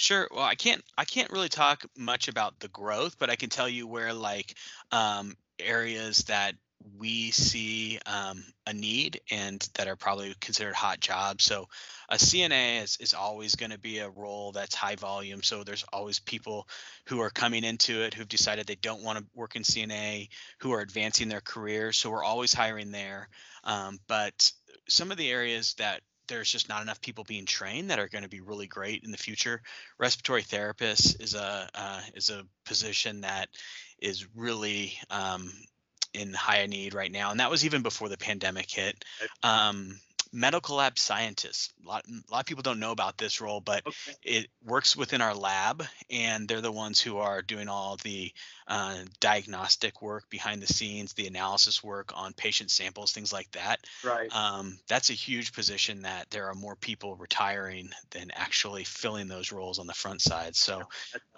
Sure. 0.00 0.26
Well, 0.30 0.44
I 0.44 0.54
can't 0.54 0.82
I 0.96 1.04
can't 1.04 1.30
really 1.30 1.50
talk 1.50 1.84
much 1.94 2.28
about 2.28 2.58
the 2.58 2.68
growth, 2.68 3.16
but 3.18 3.28
I 3.28 3.36
can 3.36 3.50
tell 3.50 3.68
you 3.68 3.86
where 3.86 4.14
like 4.14 4.54
um, 4.90 5.36
areas 5.58 6.18
that 6.28 6.54
we 6.96 7.30
see 7.32 7.98
um, 8.06 8.42
a 8.66 8.72
need 8.72 9.20
and 9.30 9.60
that 9.74 9.88
are 9.88 9.96
probably 9.96 10.34
considered 10.40 10.74
hot 10.74 11.00
jobs. 11.00 11.44
So 11.44 11.66
a 12.08 12.16
CNA 12.16 12.78
is, 12.78 12.96
is 12.98 13.12
always 13.12 13.56
going 13.56 13.72
to 13.72 13.78
be 13.78 13.98
a 13.98 14.08
role 14.08 14.52
that's 14.52 14.74
high 14.74 14.94
volume. 14.96 15.42
So 15.42 15.62
there's 15.64 15.84
always 15.92 16.18
people 16.18 16.66
who 17.04 17.20
are 17.20 17.28
coming 17.28 17.62
into 17.62 18.00
it 18.00 18.14
who've 18.14 18.26
decided 18.26 18.66
they 18.66 18.76
don't 18.76 19.02
want 19.02 19.18
to 19.18 19.26
work 19.34 19.54
in 19.54 19.64
CNA, 19.64 20.30
who 20.60 20.72
are 20.72 20.80
advancing 20.80 21.28
their 21.28 21.42
careers. 21.42 21.98
So 21.98 22.08
we're 22.08 22.24
always 22.24 22.54
hiring 22.54 22.90
there. 22.90 23.28
Um, 23.64 23.98
but 24.08 24.50
some 24.88 25.10
of 25.10 25.18
the 25.18 25.30
areas 25.30 25.74
that 25.74 26.00
there's 26.30 26.50
just 26.50 26.68
not 26.68 26.80
enough 26.80 27.02
people 27.02 27.24
being 27.24 27.44
trained 27.44 27.90
that 27.90 27.98
are 27.98 28.08
going 28.08 28.22
to 28.22 28.30
be 28.30 28.40
really 28.40 28.66
great 28.66 29.04
in 29.04 29.10
the 29.10 29.18
future. 29.18 29.60
Respiratory 29.98 30.42
therapist 30.42 31.20
is 31.20 31.34
a 31.34 31.68
uh, 31.74 32.00
is 32.14 32.30
a 32.30 32.46
position 32.64 33.20
that 33.20 33.50
is 34.00 34.26
really 34.34 34.94
um, 35.10 35.52
in 36.14 36.32
high 36.32 36.64
need 36.64 36.94
right 36.94 37.12
now, 37.12 37.30
and 37.30 37.40
that 37.40 37.50
was 37.50 37.66
even 37.66 37.82
before 37.82 38.08
the 38.08 38.16
pandemic 38.16 38.70
hit. 38.70 39.04
Um, 39.42 40.00
medical 40.32 40.76
lab 40.76 40.98
scientists. 40.98 41.72
A 41.84 41.88
lot, 41.88 42.04
a 42.06 42.32
lot 42.32 42.40
of 42.40 42.46
people 42.46 42.62
don't 42.62 42.78
know 42.78 42.92
about 42.92 43.18
this 43.18 43.40
role, 43.40 43.60
but 43.60 43.86
okay. 43.86 44.14
it 44.22 44.46
works 44.64 44.96
within 44.96 45.20
our 45.20 45.34
lab, 45.34 45.84
and 46.08 46.46
they're 46.46 46.60
the 46.60 46.70
ones 46.70 47.00
who 47.00 47.18
are 47.18 47.42
doing 47.42 47.68
all 47.68 47.96
the 48.02 48.32
uh, 48.68 48.98
diagnostic 49.18 50.00
work 50.00 50.30
behind 50.30 50.62
the 50.62 50.72
scenes, 50.72 51.12
the 51.12 51.26
analysis 51.26 51.82
work 51.82 52.12
on 52.14 52.32
patient 52.32 52.70
samples, 52.70 53.12
things 53.12 53.32
like 53.32 53.50
that. 53.52 53.80
Right. 54.04 54.34
Um, 54.34 54.78
that's 54.88 55.10
a 55.10 55.14
huge 55.14 55.52
position 55.52 56.02
that 56.02 56.30
there 56.30 56.46
are 56.46 56.54
more 56.54 56.76
people 56.76 57.16
retiring 57.16 57.90
than 58.10 58.30
actually 58.34 58.84
filling 58.84 59.28
those 59.28 59.52
roles 59.52 59.78
on 59.78 59.86
the 59.86 59.94
front 59.94 60.22
side. 60.22 60.54
So, 60.54 60.82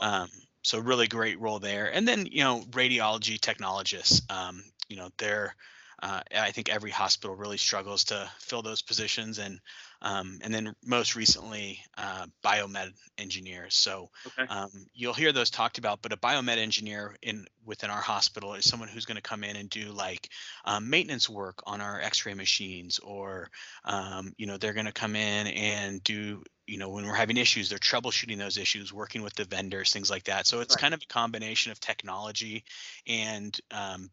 um, 0.00 0.28
so 0.62 0.78
really 0.78 1.08
great 1.08 1.40
role 1.40 1.58
there. 1.58 1.92
And 1.92 2.06
then 2.06 2.26
you 2.26 2.44
know, 2.44 2.60
radiology 2.70 3.40
technologists. 3.40 4.22
Um, 4.28 4.62
you 4.88 4.96
know, 4.96 5.08
they're 5.16 5.56
uh, 6.02 6.20
I 6.36 6.50
think 6.50 6.68
every 6.68 6.90
hospital 6.90 7.36
really 7.36 7.56
struggles 7.56 8.04
to 8.04 8.28
fill 8.40 8.62
those 8.62 8.82
positions, 8.82 9.38
and 9.38 9.60
um, 10.02 10.40
and 10.42 10.52
then 10.52 10.74
most 10.84 11.14
recently 11.14 11.78
uh, 11.96 12.26
biomed 12.44 12.92
engineers. 13.18 13.76
So 13.76 14.10
okay. 14.26 14.48
um, 14.48 14.70
you'll 14.92 15.14
hear 15.14 15.30
those 15.30 15.48
talked 15.48 15.78
about, 15.78 16.02
but 16.02 16.12
a 16.12 16.16
biomed 16.16 16.58
engineer 16.58 17.16
in 17.22 17.46
within 17.64 17.88
our 17.88 18.00
hospital 18.00 18.54
is 18.54 18.68
someone 18.68 18.88
who's 18.88 19.04
going 19.04 19.16
to 19.16 19.22
come 19.22 19.44
in 19.44 19.54
and 19.54 19.70
do 19.70 19.92
like 19.92 20.28
um, 20.64 20.90
maintenance 20.90 21.30
work 21.30 21.62
on 21.66 21.80
our 21.80 22.00
X-ray 22.00 22.34
machines, 22.34 22.98
or 22.98 23.48
um, 23.84 24.32
you 24.36 24.46
know 24.46 24.56
they're 24.56 24.72
going 24.72 24.86
to 24.86 24.92
come 24.92 25.14
in 25.14 25.46
and 25.46 26.02
do 26.02 26.42
you 26.66 26.78
know 26.78 26.88
when 26.88 27.06
we're 27.06 27.14
having 27.14 27.36
issues 27.36 27.68
they're 27.68 27.78
troubleshooting 27.78 28.38
those 28.38 28.56
issues 28.56 28.92
working 28.92 29.22
with 29.22 29.34
the 29.34 29.44
vendors 29.44 29.92
things 29.92 30.08
like 30.08 30.22
that 30.24 30.46
so 30.46 30.60
it's 30.60 30.76
right. 30.76 30.80
kind 30.80 30.94
of 30.94 31.02
a 31.02 31.12
combination 31.12 31.72
of 31.72 31.80
technology 31.80 32.62
and 33.08 33.60
um, 33.72 34.08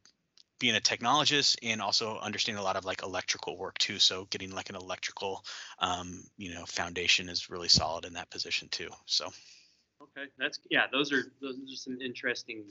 being 0.60 0.76
a 0.76 0.82
technologist 0.82 1.58
and 1.64 1.82
also 1.82 2.20
understanding 2.20 2.62
a 2.62 2.64
lot 2.64 2.76
of 2.76 2.86
like 2.86 3.02
electrical 3.04 3.58
work 3.58 3.78
too. 3.78 3.98
So 4.00 4.26
getting 4.30 4.52
like 4.52 4.70
an 4.70 4.76
electrical, 4.76 5.44
um, 5.80 6.24
you 6.38 6.54
know, 6.54 6.66
foundation 6.66 7.30
is 7.30 7.50
really 7.50 7.70
solid 7.70 8.06
in 8.06 8.14
that 8.14 8.30
position 8.30 8.68
too. 8.70 8.90
So. 9.06 9.30
Okay, 10.02 10.30
that's 10.38 10.60
yeah. 10.70 10.86
Those 10.92 11.12
are 11.12 11.32
those 11.42 11.56
are 11.56 11.76
some 11.76 12.00
interesting 12.02 12.64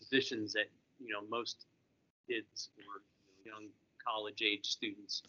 positions 0.00 0.52
that 0.54 0.66
you 0.98 1.12
know 1.12 1.20
most 1.28 1.66
kids 2.28 2.70
or 2.78 3.02
young 3.44 3.68
college 4.04 4.42
age 4.42 4.66
students 4.66 5.22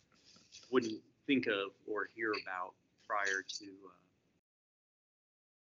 wouldn't 0.72 1.00
think 1.28 1.48
of 1.48 1.72
or 1.88 2.10
hear 2.16 2.32
about 2.32 2.74
prior 3.08 3.44
to 3.60 3.66
uh, 3.66 4.02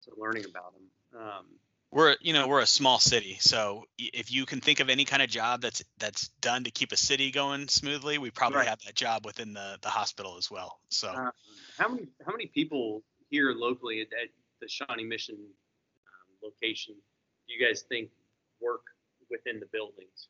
to 0.05 0.19
learning 0.19 0.45
about 0.45 0.73
them. 0.73 1.21
Um, 1.21 1.45
we're 1.91 2.15
you 2.21 2.33
know 2.33 2.47
we're 2.47 2.61
a 2.61 2.67
small 2.67 2.99
city 2.99 3.37
so 3.39 3.85
if 3.97 4.31
you 4.31 4.45
can 4.45 4.59
think 4.59 4.79
of 4.79 4.89
any 4.89 5.05
kind 5.05 5.21
of 5.21 5.29
job 5.29 5.61
that's 5.61 5.83
that's 5.97 6.27
done 6.41 6.63
to 6.63 6.71
keep 6.71 6.91
a 6.91 6.97
city 6.97 7.31
going 7.31 7.67
smoothly 7.67 8.17
we 8.17 8.29
probably 8.29 8.59
right. 8.59 8.67
have 8.67 8.79
that 8.85 8.95
job 8.95 9.25
within 9.25 9.53
the 9.53 9.77
the 9.81 9.89
hospital 9.89 10.35
as 10.37 10.51
well 10.51 10.79
so. 10.89 11.07
Uh, 11.07 11.31
how 11.77 11.87
many 11.87 12.07
how 12.25 12.31
many 12.31 12.47
people 12.47 13.01
here 13.29 13.53
locally 13.53 14.01
at, 14.01 14.07
at 14.21 14.29
the 14.61 14.67
shawnee 14.67 15.05
mission 15.05 15.35
um, 15.35 16.51
location 16.51 16.95
do 17.47 17.53
you 17.53 17.65
guys 17.65 17.83
think 17.87 18.09
work 18.61 18.81
within 19.29 19.59
the 19.59 19.67
buildings? 19.67 20.27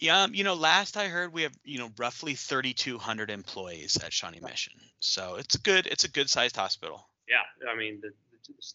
Yeah 0.00 0.22
um, 0.22 0.34
you 0.34 0.44
know 0.44 0.54
last 0.54 0.96
i 0.96 1.08
heard 1.08 1.32
we 1.32 1.42
have 1.42 1.54
you 1.64 1.78
know 1.78 1.90
roughly 1.98 2.34
3200 2.34 3.30
employees 3.30 3.98
at 4.02 4.12
shawnee 4.12 4.40
mission 4.40 4.74
so 5.00 5.36
it's 5.36 5.54
a 5.54 5.60
good 5.60 5.86
it's 5.86 6.04
a 6.04 6.10
good 6.10 6.30
sized 6.30 6.56
hospital. 6.56 7.08
Yeah 7.28 7.70
i 7.70 7.76
mean 7.76 8.00
the 8.00 8.10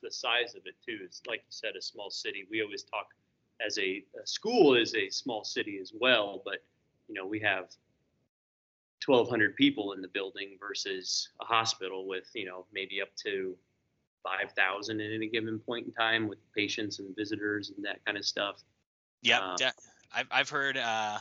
the 0.01 0.11
size 0.11 0.55
of 0.55 0.63
it 0.65 0.75
too. 0.85 0.99
It's 1.03 1.21
like 1.27 1.39
you 1.39 1.49
said, 1.49 1.75
a 1.77 1.81
small 1.81 2.09
city. 2.09 2.47
We 2.49 2.61
always 2.61 2.83
talk 2.83 3.07
as 3.65 3.77
a, 3.77 4.03
a 4.21 4.25
school 4.25 4.75
is 4.75 4.95
a 4.95 5.09
small 5.09 5.43
city 5.43 5.79
as 5.81 5.91
well, 5.93 6.41
but 6.43 6.63
you 7.07 7.15
know 7.15 7.25
we 7.25 7.39
have 7.39 7.65
1,200 9.05 9.55
people 9.55 9.93
in 9.93 10.01
the 10.01 10.07
building 10.07 10.57
versus 10.59 11.29
a 11.41 11.45
hospital 11.45 12.07
with 12.07 12.29
you 12.33 12.45
know 12.45 12.65
maybe 12.73 13.01
up 13.01 13.09
to 13.23 13.55
5,000 14.23 15.01
at 15.01 15.11
any 15.11 15.27
given 15.27 15.59
point 15.59 15.87
in 15.87 15.93
time 15.93 16.27
with 16.27 16.37
patients 16.55 16.99
and 16.99 17.15
visitors 17.15 17.71
and 17.75 17.83
that 17.83 18.03
kind 18.05 18.17
of 18.17 18.25
stuff. 18.25 18.61
Yeah, 19.21 19.39
um, 19.39 19.55
I've 20.13 20.27
I've 20.31 20.49
heard 20.49 20.77
uh, 20.77 21.19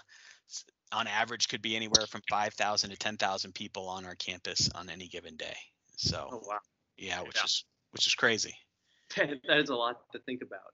on 0.93 1.07
average 1.07 1.49
could 1.49 1.63
be 1.63 1.77
anywhere 1.77 2.07
from 2.07 2.23
5,000 2.29 2.91
to 2.91 2.97
10,000 2.97 3.55
people 3.55 3.89
on 3.89 4.05
our 4.05 4.15
campus 4.17 4.69
on 4.75 4.91
any 4.91 5.07
given 5.07 5.37
day. 5.37 5.57
So, 5.97 6.29
oh, 6.33 6.43
wow. 6.47 6.59
yeah, 6.97 7.23
which 7.23 7.37
yeah. 7.37 7.45
is 7.45 7.65
which 7.93 8.07
is 8.07 8.15
crazy. 8.15 8.55
that 9.17 9.59
is 9.59 9.71
a 9.71 9.75
lot 9.75 10.01
to 10.13 10.19
think 10.21 10.43
about. 10.43 10.73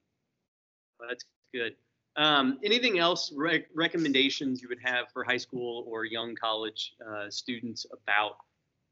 That's 1.09 1.25
good. 1.53 1.75
Um, 2.17 2.59
anything 2.65 2.99
else 2.99 3.33
rec- 3.37 3.69
recommendations 3.75 4.63
you 4.63 4.69
would 4.69 4.81
have 4.83 5.07
for 5.13 5.23
high 5.23 5.37
school 5.37 5.85
or 5.87 6.05
young 6.05 6.35
college 6.35 6.95
uh, 7.07 7.29
students 7.29 7.85
about 7.93 8.37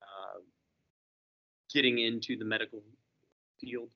uh, 0.03 0.41
getting 1.73 1.99
into 1.99 2.37
the 2.37 2.45
medical 2.45 2.83
field? 3.61 3.91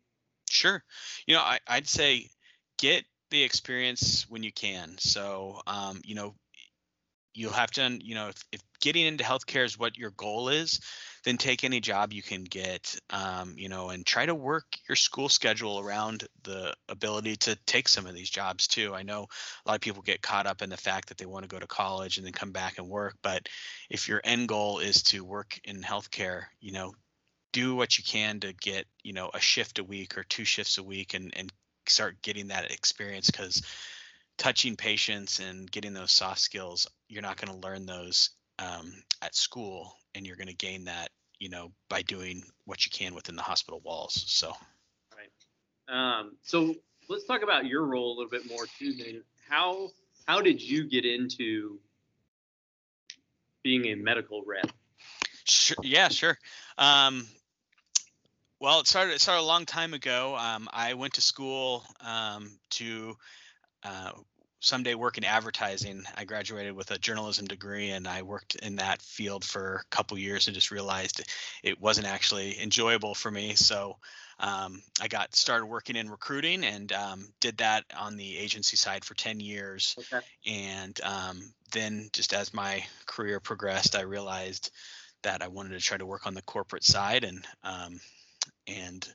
Sure. 0.48 0.82
You 1.26 1.34
know, 1.34 1.42
I, 1.42 1.58
would 1.74 1.86
say 1.86 2.30
get 2.78 3.04
the 3.30 3.42
experience 3.42 4.26
when 4.30 4.42
you 4.42 4.52
can. 4.52 4.96
So, 4.98 5.60
um, 5.66 6.00
you 6.04 6.14
know, 6.14 6.34
you'll 7.38 7.52
have 7.52 7.70
to, 7.70 7.98
you 8.02 8.16
know, 8.16 8.28
if, 8.28 8.44
if 8.50 8.60
getting 8.80 9.06
into 9.06 9.22
healthcare 9.22 9.64
is 9.64 9.78
what 9.78 9.96
your 9.96 10.10
goal 10.10 10.48
is, 10.48 10.80
then 11.24 11.36
take 11.36 11.62
any 11.62 11.80
job 11.80 12.12
you 12.12 12.22
can 12.22 12.42
get, 12.42 12.98
um, 13.10 13.54
you 13.56 13.68
know, 13.68 13.90
and 13.90 14.04
try 14.04 14.26
to 14.26 14.34
work 14.34 14.64
your 14.88 14.96
school 14.96 15.28
schedule 15.28 15.78
around 15.78 16.26
the 16.42 16.74
ability 16.88 17.36
to 17.36 17.56
take 17.64 17.88
some 17.88 18.06
of 18.06 18.14
these 18.14 18.28
jobs 18.28 18.66
too. 18.66 18.92
I 18.92 19.04
know 19.04 19.26
a 19.64 19.68
lot 19.68 19.76
of 19.76 19.80
people 19.80 20.02
get 20.02 20.20
caught 20.20 20.46
up 20.46 20.62
in 20.62 20.70
the 20.70 20.76
fact 20.76 21.08
that 21.08 21.18
they 21.18 21.26
want 21.26 21.44
to 21.44 21.48
go 21.48 21.60
to 21.60 21.66
college 21.66 22.16
and 22.16 22.26
then 22.26 22.32
come 22.32 22.50
back 22.50 22.78
and 22.78 22.88
work, 22.88 23.16
but 23.22 23.48
if 23.88 24.08
your 24.08 24.20
end 24.24 24.48
goal 24.48 24.80
is 24.80 25.02
to 25.04 25.24
work 25.24 25.60
in 25.64 25.82
healthcare, 25.82 26.44
you 26.60 26.72
know, 26.72 26.92
do 27.52 27.74
what 27.74 27.98
you 27.98 28.04
can 28.04 28.40
to 28.40 28.52
get, 28.52 28.86
you 29.04 29.12
know, 29.12 29.30
a 29.32 29.40
shift 29.40 29.78
a 29.78 29.84
week 29.84 30.18
or 30.18 30.24
two 30.24 30.44
shifts 30.44 30.78
a 30.78 30.82
week 30.82 31.14
and 31.14 31.32
and 31.36 31.52
start 31.86 32.20
getting 32.20 32.48
that 32.48 32.70
experience 32.70 33.30
because 33.30 33.62
touching 34.36 34.76
patients 34.76 35.40
and 35.40 35.70
getting 35.70 35.92
those 35.92 36.12
soft 36.12 36.40
skills, 36.40 36.86
you're 37.08 37.22
not 37.22 37.36
going 37.36 37.52
to 37.52 37.66
learn 37.66 37.86
those 37.86 38.30
um, 38.58 38.92
at 39.22 39.34
school, 39.34 39.94
and 40.14 40.26
you're 40.26 40.36
going 40.36 40.48
to 40.48 40.54
gain 40.54 40.84
that, 40.84 41.10
you 41.38 41.48
know, 41.48 41.72
by 41.88 42.02
doing 42.02 42.42
what 42.64 42.84
you 42.84 42.90
can 42.90 43.14
within 43.14 43.36
the 43.36 43.42
hospital 43.42 43.80
walls. 43.84 44.24
So, 44.26 44.52
right. 45.16 45.30
Um, 45.88 46.36
so 46.42 46.74
let's 47.08 47.24
talk 47.24 47.42
about 47.42 47.66
your 47.66 47.84
role 47.84 48.12
a 48.12 48.14
little 48.16 48.30
bit 48.30 48.48
more 48.48 48.66
too. 48.78 48.92
Then, 48.92 49.22
how 49.48 49.90
how 50.26 50.40
did 50.40 50.60
you 50.60 50.88
get 50.88 51.04
into 51.04 51.78
being 53.62 53.86
a 53.86 53.94
medical 53.94 54.42
rep? 54.46 54.70
Sure. 55.44 55.76
Yeah, 55.82 56.08
sure. 56.08 56.36
Um, 56.76 57.26
well, 58.60 58.80
it 58.80 58.86
started. 58.86 59.14
It 59.14 59.20
started 59.20 59.42
a 59.42 59.46
long 59.46 59.64
time 59.64 59.94
ago. 59.94 60.36
Um, 60.36 60.68
I 60.72 60.94
went 60.94 61.14
to 61.14 61.20
school 61.20 61.84
um, 62.00 62.58
to 62.70 63.16
uh, 63.84 64.10
someday 64.60 64.94
work 64.94 65.18
in 65.18 65.24
advertising. 65.24 66.02
I 66.16 66.24
graduated 66.24 66.74
with 66.74 66.90
a 66.90 66.98
journalism 66.98 67.46
degree 67.46 67.90
and 67.90 68.08
I 68.08 68.22
worked 68.22 68.56
in 68.56 68.76
that 68.76 69.02
field 69.02 69.44
for 69.44 69.76
a 69.76 69.84
couple 69.90 70.18
years 70.18 70.46
and 70.46 70.54
just 70.54 70.70
realized 70.70 71.22
it 71.62 71.80
wasn't 71.80 72.08
actually 72.08 72.60
enjoyable 72.60 73.14
for 73.14 73.30
me. 73.30 73.54
So 73.54 73.96
um, 74.40 74.82
I 75.00 75.08
got 75.08 75.34
started 75.34 75.66
working 75.66 75.96
in 75.96 76.10
recruiting 76.10 76.64
and 76.64 76.92
um, 76.92 77.28
did 77.40 77.58
that 77.58 77.84
on 77.96 78.16
the 78.16 78.36
agency 78.38 78.76
side 78.76 79.04
for 79.04 79.14
10 79.14 79.40
years. 79.40 79.96
Okay. 79.98 80.24
And 80.46 81.00
um, 81.02 81.52
then 81.72 82.08
just 82.12 82.32
as 82.32 82.52
my 82.52 82.84
career 83.06 83.40
progressed, 83.40 83.96
I 83.96 84.02
realized 84.02 84.70
that 85.22 85.42
I 85.42 85.48
wanted 85.48 85.70
to 85.70 85.80
try 85.80 85.98
to 85.98 86.06
work 86.06 86.26
on 86.26 86.34
the 86.34 86.42
corporate 86.42 86.84
side 86.84 87.24
and 87.24 87.44
um, 87.64 88.00
and 88.68 89.06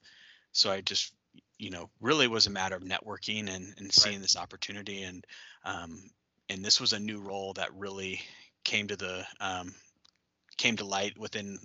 so 0.51 0.71
I 0.71 0.81
just 0.81 1.13
you 1.57 1.69
know 1.69 1.89
really 2.01 2.27
was 2.27 2.47
a 2.47 2.51
matter 2.51 2.75
of 2.75 2.83
networking 2.83 3.53
and, 3.53 3.73
and 3.77 3.91
seeing 3.91 4.15
right. 4.15 4.21
this 4.21 4.37
opportunity 4.37 5.03
and 5.03 5.25
um, 5.65 6.09
and 6.49 6.63
this 6.63 6.79
was 6.79 6.93
a 6.93 6.99
new 6.99 7.19
role 7.19 7.53
that 7.53 7.73
really 7.75 8.21
came 8.63 8.87
to 8.87 8.95
the 8.95 9.25
um, 9.39 9.73
came 10.57 10.77
to 10.77 10.85
light 10.85 11.17
within 11.17 11.59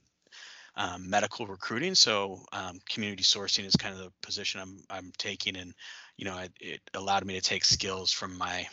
um, 0.77 1.11
medical 1.11 1.47
recruiting. 1.47 1.95
So 1.95 2.41
um, 2.53 2.79
community 2.89 3.25
sourcing 3.25 3.65
is 3.65 3.77
kind 3.77 3.95
of 3.95 4.01
the 4.01 4.13
position 4.23 4.61
I'm 4.61 4.79
I'm 4.89 5.13
taking, 5.19 5.57
and 5.57 5.75
you 6.17 6.25
know 6.25 6.39
it, 6.39 6.53
it, 6.61 6.81
allowed 6.95 7.25
me 7.25 7.35
to 7.35 7.41
take 7.41 7.65
skills 7.65 8.13
from 8.13 8.39
my 8.39 8.67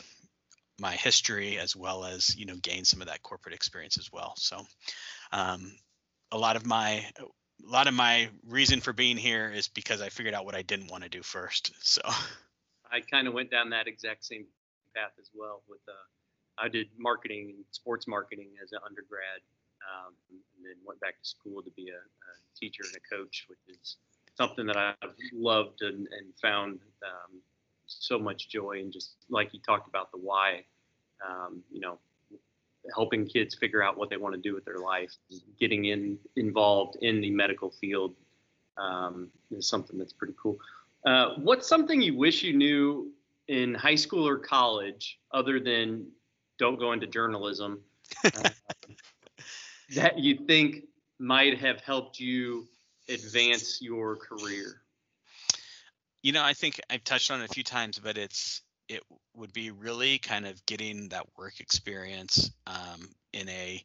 my 0.79 0.93
history 0.93 1.57
as 1.57 1.75
well 1.75 2.05
as 2.05 2.35
you 2.35 2.45
know 2.45 2.55
gain 2.61 2.85
some 2.85 3.01
of 3.01 3.07
that 3.07 3.23
corporate 3.23 3.55
experience 3.55 3.97
as 3.97 4.11
well. 4.11 4.33
So 4.37 4.65
um, 5.31 5.71
a 6.31 6.37
lot 6.37 6.55
of 6.55 6.65
my 6.65 7.05
a 7.63 7.69
lot 7.69 7.87
of 7.87 7.93
my 7.93 8.29
reason 8.47 8.81
for 8.81 8.93
being 8.93 9.17
here 9.17 9.51
is 9.51 9.67
because 9.67 10.01
I 10.01 10.09
figured 10.09 10.33
out 10.33 10.45
what 10.45 10.55
I 10.55 10.61
didn't 10.61 10.91
want 10.91 11.03
to 11.03 11.09
do 11.09 11.23
first. 11.23 11.71
So 11.81 12.01
I 12.91 13.01
kind 13.01 13.27
of 13.27 13.33
went 13.33 13.51
down 13.51 13.69
that 13.71 13.87
exact 13.87 14.25
same 14.25 14.45
path 14.95 15.11
as 15.19 15.29
well. 15.33 15.61
With 15.67 15.79
uh, 15.87 15.91
I 16.57 16.69
did 16.69 16.87
marketing 16.97 17.53
and 17.55 17.65
sports 17.71 18.07
marketing 18.07 18.49
as 18.63 18.71
an 18.71 18.79
undergrad, 18.85 19.41
um, 19.83 20.13
and 20.31 20.65
then 20.65 20.75
went 20.85 20.99
back 20.99 21.19
to 21.21 21.27
school 21.27 21.61
to 21.61 21.71
be 21.71 21.89
a, 21.89 21.97
a, 21.97 22.33
teacher 22.57 22.83
and 22.85 22.95
a 22.95 23.15
coach, 23.15 23.45
which 23.49 23.59
is 23.77 23.97
something 24.35 24.65
that 24.65 24.77
I've 24.77 25.15
loved 25.33 25.81
and, 25.81 26.07
and 26.07 26.33
found 26.41 26.79
um, 27.03 27.41
so 27.85 28.17
much 28.17 28.49
joy 28.49 28.79
in. 28.79 28.91
Just 28.91 29.15
like 29.29 29.53
you 29.53 29.59
talked 29.59 29.87
about 29.89 30.11
the 30.11 30.17
why, 30.17 30.63
um, 31.27 31.63
you 31.71 31.81
know, 31.81 31.99
helping 32.93 33.25
kids 33.25 33.55
figure 33.55 33.81
out 33.81 33.97
what 33.97 34.09
they 34.09 34.17
want 34.17 34.35
to 34.35 34.41
do 34.41 34.53
with 34.53 34.65
their 34.65 34.79
life, 34.79 35.11
getting 35.59 35.85
in 35.85 36.17
involved 36.35 36.97
in 37.01 37.21
the 37.21 37.31
medical 37.31 37.69
field 37.69 38.13
um, 38.77 39.29
is 39.51 39.67
something 39.67 39.97
that's 39.97 40.13
pretty 40.13 40.33
cool. 40.41 40.57
Uh, 41.05 41.35
what's 41.37 41.67
something 41.67 42.01
you 42.01 42.17
wish 42.17 42.43
you 42.43 42.53
knew 42.53 43.11
in 43.47 43.73
high 43.73 43.95
school 43.95 44.27
or 44.27 44.37
college, 44.37 45.19
other 45.31 45.59
than 45.59 46.07
don't 46.57 46.79
go 46.79 46.91
into 46.91 47.07
journalism, 47.07 47.79
uh, 48.23 48.49
that 49.93 50.17
you 50.17 50.35
think 50.47 50.83
might 51.19 51.57
have 51.59 51.79
helped 51.81 52.19
you 52.19 52.67
advance 53.07 53.81
your 53.81 54.15
career? 54.15 54.81
You 56.23 56.31
know, 56.31 56.43
I 56.43 56.53
think 56.53 56.81
I've 56.89 57.03
touched 57.03 57.29
on 57.29 57.41
it 57.41 57.51
a 57.51 57.53
few 57.53 57.63
times, 57.63 57.99
but 57.99 58.17
it's 58.17 58.61
it 58.87 59.01
would 59.35 59.53
be 59.53 59.71
really 59.71 60.17
kind 60.17 60.45
of 60.45 60.65
getting 60.65 61.09
that 61.09 61.25
work 61.37 61.59
experience 61.59 62.51
um, 62.67 63.09
in 63.33 63.49
a 63.49 63.83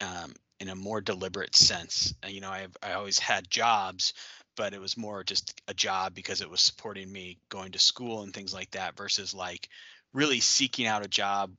um, 0.00 0.34
in 0.60 0.68
a 0.68 0.74
more 0.74 1.00
deliberate 1.00 1.56
sense. 1.56 2.14
you 2.26 2.40
know, 2.40 2.50
I've 2.50 2.76
I 2.82 2.92
always 2.92 3.18
had 3.18 3.50
jobs, 3.50 4.12
but 4.56 4.74
it 4.74 4.80
was 4.80 4.96
more 4.96 5.24
just 5.24 5.60
a 5.68 5.74
job 5.74 6.14
because 6.14 6.40
it 6.40 6.50
was 6.50 6.60
supporting 6.60 7.10
me 7.10 7.38
going 7.48 7.72
to 7.72 7.78
school 7.78 8.22
and 8.22 8.32
things 8.32 8.52
like 8.54 8.70
that 8.72 8.96
versus 8.96 9.34
like 9.34 9.68
really 10.12 10.40
seeking 10.40 10.86
out 10.86 11.04
a 11.04 11.08
job 11.08 11.52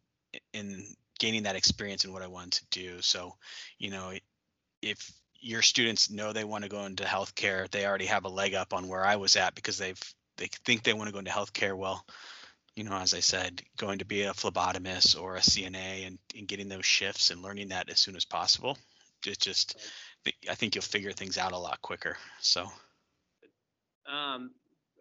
and 0.54 0.84
gaining 1.20 1.44
that 1.44 1.56
experience 1.56 2.06
in 2.06 2.14
what 2.14 2.22
I 2.22 2.28
wanted 2.28 2.54
to 2.54 2.66
do. 2.72 3.02
So, 3.02 3.36
you 3.78 3.90
know, 3.90 4.14
if 4.82 5.12
your 5.42 5.62
students 5.62 6.10
know 6.10 6.34
they 6.34 6.44
want 6.44 6.64
to 6.64 6.70
go 6.70 6.86
into 6.86 7.04
healthcare, 7.04 7.70
they 7.70 7.86
already 7.86 8.06
have 8.06 8.26
a 8.26 8.30
leg 8.30 8.54
up 8.54 8.74
on 8.74 8.88
where 8.88 9.06
I 9.06 9.16
was 9.16 9.36
at 9.36 9.56
because 9.56 9.78
they've 9.78 10.00
they 10.38 10.48
think 10.66 10.84
they 10.84 10.94
want 10.94 11.08
to 11.08 11.14
go 11.14 11.20
into 11.20 11.32
healthcare. 11.32 11.78
Well, 11.78 12.06
you 12.80 12.86
know, 12.86 12.96
as 12.96 13.14
I 13.14 13.20
said, 13.20 13.62
going 13.76 14.00
to 14.00 14.06
be 14.06 14.22
a 14.22 14.32
phlebotomist 14.32 15.22
or 15.22 15.36
a 15.36 15.42
CNA 15.42 16.08
and, 16.08 16.18
and 16.38 16.48
getting 16.48 16.70
those 16.70 16.86
shifts 16.86 17.30
and 17.30 17.42
learning 17.42 17.68
that 17.68 17.90
as 17.90 18.00
soon 18.00 18.16
as 18.16 18.24
possible. 18.24 18.78
It 19.28 19.38
just, 19.38 19.76
I 20.50 20.56
think 20.56 20.76
you'll 20.76 20.82
figure 20.82 21.12
things 21.12 21.38
out 21.38 21.52
a 21.52 21.58
lot 21.58 21.82
quicker. 21.82 22.16
So. 22.40 22.68
Um, 24.10 24.52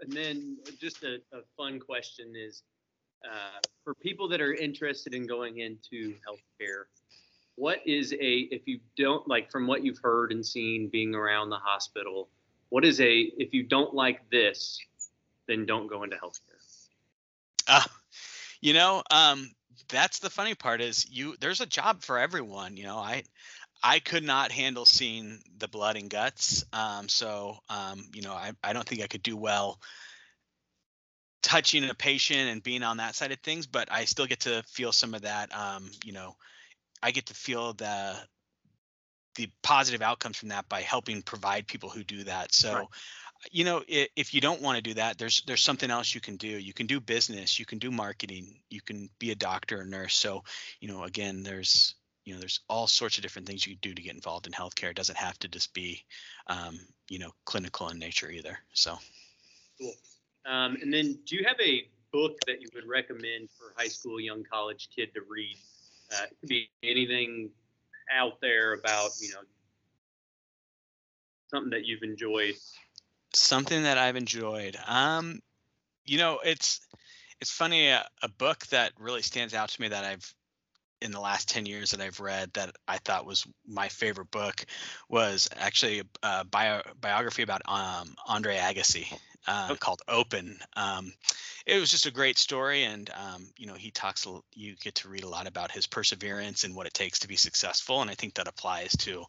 and 0.00 0.12
then 0.12 0.56
just 0.80 1.04
a, 1.04 1.18
a 1.32 1.42
fun 1.56 1.78
question 1.78 2.34
is, 2.34 2.64
uh, 3.24 3.60
for 3.84 3.94
people 3.94 4.28
that 4.30 4.40
are 4.40 4.54
interested 4.54 5.14
in 5.14 5.28
going 5.28 5.58
into 5.58 6.16
healthcare, 6.28 6.86
what 7.54 7.78
is 7.86 8.12
a 8.12 8.48
if 8.50 8.62
you 8.66 8.80
don't 8.96 9.28
like 9.28 9.52
from 9.52 9.68
what 9.68 9.84
you've 9.84 10.00
heard 10.02 10.32
and 10.32 10.44
seen 10.44 10.88
being 10.88 11.14
around 11.14 11.50
the 11.50 11.58
hospital, 11.58 12.28
what 12.70 12.84
is 12.84 13.00
a 13.00 13.18
if 13.38 13.54
you 13.54 13.62
don't 13.62 13.94
like 13.94 14.28
this, 14.30 14.80
then 15.46 15.64
don't 15.64 15.86
go 15.86 16.02
into 16.02 16.16
healthcare. 16.16 16.57
Uh, 17.68 17.82
you 18.60 18.72
know, 18.72 19.02
um, 19.10 19.50
that's 19.88 20.18
the 20.18 20.30
funny 20.30 20.54
part 20.54 20.80
is 20.80 21.08
you 21.10 21.36
there's 21.40 21.60
a 21.60 21.66
job 21.66 22.02
for 22.02 22.18
everyone. 22.18 22.76
You 22.76 22.84
know, 22.84 22.96
I 22.98 23.22
I 23.82 24.00
could 24.00 24.24
not 24.24 24.50
handle 24.50 24.84
seeing 24.84 25.38
the 25.56 25.68
blood 25.68 25.96
and 25.96 26.10
guts. 26.10 26.64
Um, 26.72 27.08
so 27.08 27.58
um, 27.68 28.04
you 28.12 28.22
know, 28.22 28.32
I, 28.32 28.52
I 28.62 28.72
don't 28.72 28.86
think 28.86 29.02
I 29.02 29.06
could 29.06 29.22
do 29.22 29.36
well 29.36 29.78
touching 31.42 31.88
a 31.88 31.94
patient 31.94 32.50
and 32.50 32.62
being 32.62 32.82
on 32.82 32.96
that 32.96 33.14
side 33.14 33.32
of 33.32 33.38
things, 33.40 33.66
but 33.66 33.90
I 33.90 34.04
still 34.04 34.26
get 34.26 34.40
to 34.40 34.62
feel 34.64 34.92
some 34.92 35.14
of 35.14 35.22
that. 35.22 35.54
Um, 35.54 35.90
you 36.04 36.12
know, 36.12 36.34
I 37.02 37.12
get 37.12 37.26
to 37.26 37.34
feel 37.34 37.74
the 37.74 38.16
the 39.36 39.48
positive 39.62 40.02
outcomes 40.02 40.36
from 40.36 40.48
that 40.48 40.68
by 40.68 40.80
helping 40.80 41.22
provide 41.22 41.68
people 41.68 41.88
who 41.88 42.02
do 42.02 42.24
that. 42.24 42.52
So 42.52 42.74
right 42.74 42.86
you 43.52 43.64
know 43.64 43.82
if 43.86 44.34
you 44.34 44.40
don't 44.40 44.62
want 44.62 44.76
to 44.76 44.82
do 44.82 44.94
that 44.94 45.16
there's 45.16 45.42
there's 45.46 45.62
something 45.62 45.90
else 45.90 46.14
you 46.14 46.20
can 46.20 46.36
do. 46.36 46.48
You 46.48 46.72
can 46.72 46.86
do 46.86 47.00
business 47.00 47.58
you 47.58 47.66
can 47.66 47.78
do 47.78 47.90
marketing 47.90 48.60
you 48.70 48.80
can 48.80 49.08
be 49.18 49.30
a 49.30 49.36
doctor 49.36 49.80
or 49.80 49.84
nurse. 49.84 50.14
So 50.14 50.44
you 50.80 50.88
know 50.88 51.04
again 51.04 51.42
there's 51.42 51.94
you 52.24 52.34
know 52.34 52.40
there's 52.40 52.60
all 52.68 52.86
sorts 52.86 53.16
of 53.16 53.22
different 53.22 53.48
things 53.48 53.66
you 53.66 53.72
can 53.72 53.80
do 53.80 53.94
to 53.94 54.02
get 54.02 54.14
involved 54.14 54.46
in 54.46 54.52
healthcare. 54.52 54.90
It 54.90 54.96
doesn't 54.96 55.16
have 55.16 55.38
to 55.38 55.48
just 55.48 55.72
be 55.72 56.04
um, 56.46 56.78
you 57.08 57.18
know 57.18 57.30
clinical 57.46 57.88
in 57.88 57.98
nature 57.98 58.30
either. 58.30 58.58
So. 58.74 58.98
Cool. 59.80 59.94
Um, 60.44 60.76
and 60.82 60.92
then 60.92 61.18
do 61.26 61.36
you 61.36 61.44
have 61.46 61.58
a 61.60 61.88
book 62.12 62.36
that 62.46 62.60
you 62.60 62.68
would 62.74 62.86
recommend 62.86 63.48
for 63.50 63.72
high 63.76 63.88
school 63.88 64.20
young 64.20 64.44
college 64.44 64.88
kid 64.94 65.14
to 65.14 65.20
read? 65.26 65.56
Uh, 66.12 66.24
it 66.24 66.36
could 66.40 66.48
be 66.50 66.68
anything 66.82 67.48
out 68.14 68.40
there 68.42 68.74
about 68.74 69.10
you 69.20 69.30
know 69.30 69.40
something 71.50 71.70
that 71.70 71.86
you've 71.86 72.02
enjoyed 72.02 72.54
Something 73.34 73.82
that 73.82 73.98
I've 73.98 74.16
enjoyed. 74.16 74.76
Um, 74.86 75.40
you 76.04 76.18
know, 76.18 76.40
it's 76.44 76.80
it's 77.40 77.50
funny. 77.50 77.88
A, 77.88 78.04
a 78.22 78.28
book 78.28 78.66
that 78.68 78.92
really 78.98 79.22
stands 79.22 79.54
out 79.54 79.68
to 79.70 79.80
me 79.80 79.88
that 79.88 80.04
I've 80.04 80.34
in 81.00 81.12
the 81.12 81.20
last 81.20 81.48
10 81.48 81.66
years 81.66 81.92
that 81.92 82.00
I've 82.00 82.20
read 82.20 82.52
that 82.54 82.74
I 82.88 82.98
thought 82.98 83.26
was 83.26 83.46
my 83.66 83.88
favorite 83.88 84.30
book 84.30 84.64
was 85.08 85.48
actually 85.56 86.02
a 86.22 86.44
bio, 86.44 86.82
biography 87.00 87.42
about 87.42 87.62
um, 87.66 88.14
Andre 88.26 88.56
Agassi 88.56 89.06
uh, 89.46 89.74
called 89.76 90.02
Open. 90.08 90.58
Um, 90.76 91.12
it 91.66 91.78
was 91.78 91.90
just 91.90 92.06
a 92.06 92.12
great 92.12 92.38
story, 92.38 92.84
and 92.84 93.10
um, 93.10 93.48
you 93.56 93.66
know 93.66 93.74
he 93.74 93.90
talks. 93.90 94.26
You 94.54 94.74
get 94.76 94.96
to 94.96 95.08
read 95.08 95.24
a 95.24 95.28
lot 95.28 95.46
about 95.46 95.70
his 95.70 95.86
perseverance 95.86 96.64
and 96.64 96.74
what 96.74 96.86
it 96.86 96.94
takes 96.94 97.20
to 97.20 97.28
be 97.28 97.36
successful, 97.36 98.00
and 98.00 98.10
I 98.10 98.14
think 98.14 98.34
that 98.34 98.48
applies 98.48 98.92
to 98.98 99.24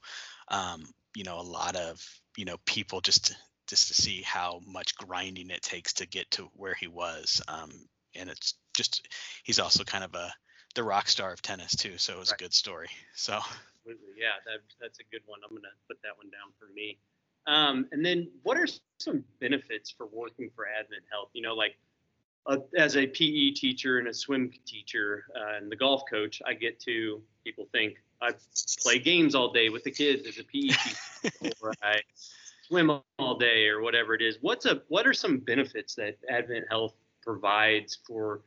um, 0.48 0.86
you 1.16 1.24
know 1.24 1.40
a 1.40 1.42
lot 1.42 1.76
of 1.76 2.02
you 2.38 2.46
know 2.46 2.58
people 2.66 3.02
just 3.02 3.36
just 3.70 3.88
to 3.88 3.94
see 3.94 4.24
how 4.24 4.62
much 4.66 4.96
grinding 4.98 5.52
it 5.52 5.62
takes 5.62 5.94
to 5.94 6.08
get 6.08 6.30
to 6.32 6.50
where 6.56 6.74
he 6.74 6.88
was. 6.88 7.42
Um, 7.48 7.72
and 8.16 8.30
it's 8.30 8.56
just 8.76 9.08
he's 9.44 9.60
also 9.60 9.84
kind 9.84 10.04
of 10.04 10.16
a 10.16 10.34
the 10.76 10.84
rock 10.84 11.08
star 11.08 11.32
of 11.32 11.42
tennis 11.42 11.76
too, 11.76 11.98
so 11.98 12.14
it 12.14 12.20
was 12.20 12.32
right. 12.32 12.42
a 12.42 12.44
good 12.44 12.54
story. 12.54 12.90
So 13.14 13.34
Absolutely. 13.34 14.14
yeah, 14.18 14.38
that, 14.46 14.60
that's 14.82 15.00
a 15.00 15.04
good 15.12 15.22
one. 15.26 15.40
I'm 15.48 15.56
gonna 15.56 15.68
put 15.88 16.02
that 16.04 16.18
one 16.18 16.30
down 16.32 16.52
for 16.60 16.68
me. 16.74 16.98
Um, 17.48 17.88
and 17.92 18.06
then 18.06 18.30
what 18.44 18.58
are 18.58 18.68
some 19.00 19.24
benefits 19.40 19.90
for 19.90 20.08
working 20.08 20.50
for 20.56 20.68
Advent 20.68 21.04
Health? 21.12 21.30
You 21.34 21.42
know, 21.42 21.54
like 21.56 21.78
uh, 22.46 22.58
as 22.78 22.98
a 22.98 23.08
PE 23.08 23.52
teacher 23.52 24.00
and 24.00 24.08
a 24.08 24.14
swim 24.14 24.52
teacher 24.66 25.26
uh, 25.36 25.58
and 25.58 25.72
the 25.72 25.76
golf 25.76 26.04
coach, 26.10 26.42
I 26.46 26.54
get 26.54 26.80
to 26.82 27.22
people 27.44 27.68
think 27.72 27.96
I 28.22 28.32
play 28.82 29.00
games 29.00 29.36
all 29.36 29.52
day 29.52 29.70
with 29.70 29.84
the 29.84 29.92
kids 29.92 30.28
as 30.28 30.38
a 30.38 30.44
PE 30.44 30.68
teacher, 30.68 31.54
or 31.62 31.74
I 31.82 32.02
swim 32.70 32.92
all 33.18 33.38
day 33.38 33.68
or 33.68 33.82
whatever 33.82 34.14
it 34.14 34.22
is. 34.22 34.38
What's 34.42 34.66
a 34.66 34.82
what 34.88 35.08
are 35.08 35.14
some 35.14 35.38
benefits 35.38 35.96
that 35.96 36.18
Advent 36.30 36.66
Health 36.70 36.94
provides 37.22 37.98
for 38.08 38.42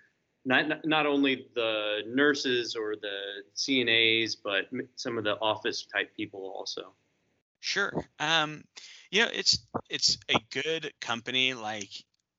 not 0.44 0.85
not 0.87 1.06
only 1.06 1.46
the 1.54 2.00
nurses 2.06 2.74
or 2.76 2.94
the 2.96 3.42
CNAs, 3.54 4.37
but 4.42 4.66
some 4.96 5.18
of 5.18 5.24
the 5.24 5.38
office 5.40 5.87
type 5.92 6.14
people 6.16 6.52
also? 6.56 6.92
Sure. 7.61 7.92
Um, 8.18 8.64
you 9.11 9.22
know, 9.22 9.30
it's 9.32 9.66
it's 9.88 10.18
a 10.28 10.38
good 10.50 10.92
company. 11.00 11.54
Like 11.54 11.90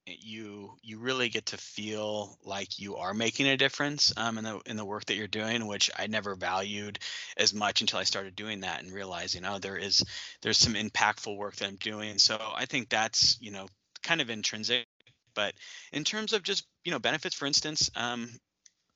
you 0.06 0.74
you 0.82 1.00
really 1.00 1.30
get 1.30 1.48
to 1.48 1.58
feel 1.58 2.38
like 2.44 2.80
you 2.80 2.98
are 2.98 3.14
making 3.14 3.48
a 3.48 3.58
difference 3.58 4.14
um, 4.18 4.38
in 4.38 4.44
the 4.44 4.60
in 4.66 4.76
the 4.76 4.86
work 4.86 5.06
that 5.06 5.16
you're 5.16 5.28
doing, 5.28 5.66
which 5.68 5.90
I 5.98 6.08
never 6.08 6.36
valued 6.36 7.00
as 7.38 7.54
much 7.54 7.82
until 7.82 8.00
I 8.00 8.04
started 8.04 8.36
doing 8.36 8.62
that 8.62 8.84
and 8.84 8.92
realizing, 8.92 9.46
oh, 9.46 9.60
there 9.60 9.78
is 9.78 10.04
there's 10.42 10.58
some 10.58 10.74
impactful 10.74 11.38
work 11.38 11.56
that 11.58 11.68
I'm 11.68 11.78
doing. 11.78 12.18
So 12.18 12.38
I 12.56 12.66
think 12.66 12.90
that's 12.90 13.38
you 13.42 13.52
know 13.52 13.68
kind 14.04 14.22
of 14.22 14.30
intrinsic. 14.30 14.86
But 15.36 15.54
in 15.92 16.04
terms 16.04 16.34
of 16.34 16.44
just 16.44 16.66
you 16.84 16.92
know 16.92 17.00
benefits, 17.00 17.36
for 17.36 17.46
instance, 17.46 17.90
um, 17.96 18.30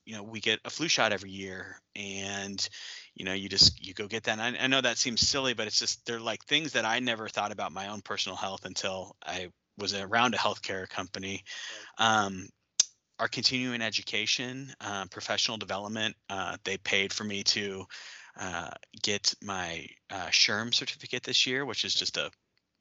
you 0.05 0.15
know 0.15 0.23
we 0.23 0.41
get 0.41 0.59
a 0.65 0.69
flu 0.69 0.89
shot 0.89 1.13
every 1.13 1.31
year, 1.31 1.79
and 1.95 2.67
you 3.15 3.23
know 3.23 3.33
you 3.33 3.47
just 3.47 3.85
you 3.85 3.93
go 3.93 4.07
get 4.07 4.23
that. 4.23 4.39
And 4.39 4.57
I, 4.57 4.63
I 4.63 4.67
know 4.67 4.81
that 4.81 4.97
seems 4.97 5.21
silly, 5.21 5.53
but 5.53 5.67
it's 5.67 5.79
just 5.79 6.05
they're 6.05 6.19
like 6.19 6.43
things 6.45 6.73
that 6.73 6.85
I 6.85 6.99
never 6.99 7.29
thought 7.29 7.53
about 7.53 7.71
my 7.71 7.87
own 7.87 8.01
personal 8.01 8.35
health 8.35 8.65
until 8.65 9.15
I 9.25 9.49
was 9.77 9.93
around 9.93 10.33
a 10.33 10.37
healthcare 10.37 10.87
company. 10.87 11.43
Um, 11.97 12.47
our 13.19 13.27
continuing 13.27 13.81
education, 13.81 14.73
uh, 14.79 15.05
professional 15.09 15.57
development, 15.57 16.15
uh, 16.29 16.57
they 16.63 16.77
paid 16.77 17.11
for 17.11 17.23
me 17.23 17.43
to 17.43 17.85
uh, 18.39 18.69
get 19.01 19.33
my 19.41 19.87
uh, 20.11 20.27
SHRM 20.27 20.73
certificate 20.73 21.23
this 21.23 21.47
year, 21.47 21.65
which 21.65 21.83
is 21.83 21.95
just 21.95 22.17
a 22.17 22.29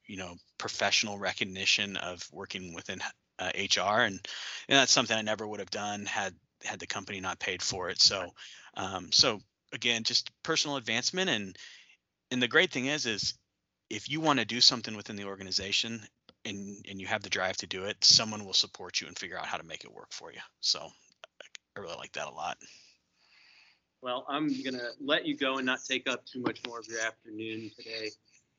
you 0.06 0.16
know 0.16 0.35
professional 0.59 1.18
recognition 1.18 1.96
of 1.96 2.22
working 2.30 2.74
within 2.74 3.00
HR, 3.40 3.80
uh, 3.80 4.04
and, 4.04 4.28
and 4.68 4.78
that's 4.78 4.92
something 4.92 5.16
I 5.16 5.22
never 5.22 5.46
would 5.46 5.61
have 5.61 5.70
done 5.70 6.04
had 6.04 6.35
had 6.64 6.80
the 6.80 6.87
company 6.87 7.20
not 7.20 7.38
paid 7.38 7.62
for 7.62 7.88
it. 7.88 8.00
So, 8.00 8.30
um, 8.76 9.11
so 9.12 9.40
again, 9.72 10.04
just 10.04 10.30
personal 10.42 10.76
advancement 10.76 11.30
and 11.30 11.56
and 12.30 12.42
the 12.42 12.48
great 12.48 12.72
thing 12.72 12.87
is 12.87 13.06
is 13.06 13.35
if 13.88 14.11
you 14.11 14.20
want 14.20 14.38
to 14.38 14.44
do 14.44 14.61
something 14.61 14.96
within 14.96 15.16
the 15.16 15.24
organization 15.24 16.02
and 16.46 16.85
and 16.88 17.00
you 17.00 17.06
have 17.06 17.22
the 17.22 17.30
drive 17.30 17.56
to 17.59 17.66
do 17.66 17.85
it, 17.85 17.96
someone 18.04 18.44
will 18.44 18.52
support 18.54 19.00
you 19.00 19.06
and 19.06 19.18
figure 19.18 19.38
out 19.38 19.46
how 19.46 19.56
to 19.56 19.64
make 19.64 19.85
it 19.85 19.92
work 19.92 20.12
for 20.12 20.32
you. 20.32 20.40
So 20.61 20.88
I 21.76 21.80
really 21.80 21.96
like 21.96 22.12
that 22.12 22.28
a 22.28 22.30
lot. 22.30 22.56
Well, 24.02 24.24
I'm 24.28 24.48
to 24.48 24.90
let 25.00 25.26
you 25.26 25.37
go 25.37 25.56
and 25.56 25.66
not 25.66 25.80
take 25.88 26.09
up 26.09 26.24
too 26.26 26.40
much 26.40 26.61
more 26.66 26.78
of 26.78 26.87
your 26.87 27.00
afternoon 27.00 27.70
today. 27.76 28.11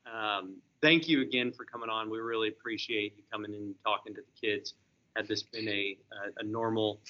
Um, 0.06 0.56
thank 0.82 1.08
you 1.08 1.22
again 1.22 1.52
for 1.52 1.64
coming 1.64 1.88
on. 1.88 2.10
We 2.10 2.18
really 2.18 2.48
appreciate 2.48 3.14
you 3.16 3.22
coming 3.32 3.54
in 3.54 3.60
and 3.60 3.74
talking 3.84 4.14
to 4.14 4.20
the 4.20 4.46
kids. 4.48 4.74
Had 5.16 5.26
this 5.26 5.42
been 5.42 5.68
a, 5.68 5.96
a, 6.12 6.40
a 6.40 6.42
normal 6.44 7.00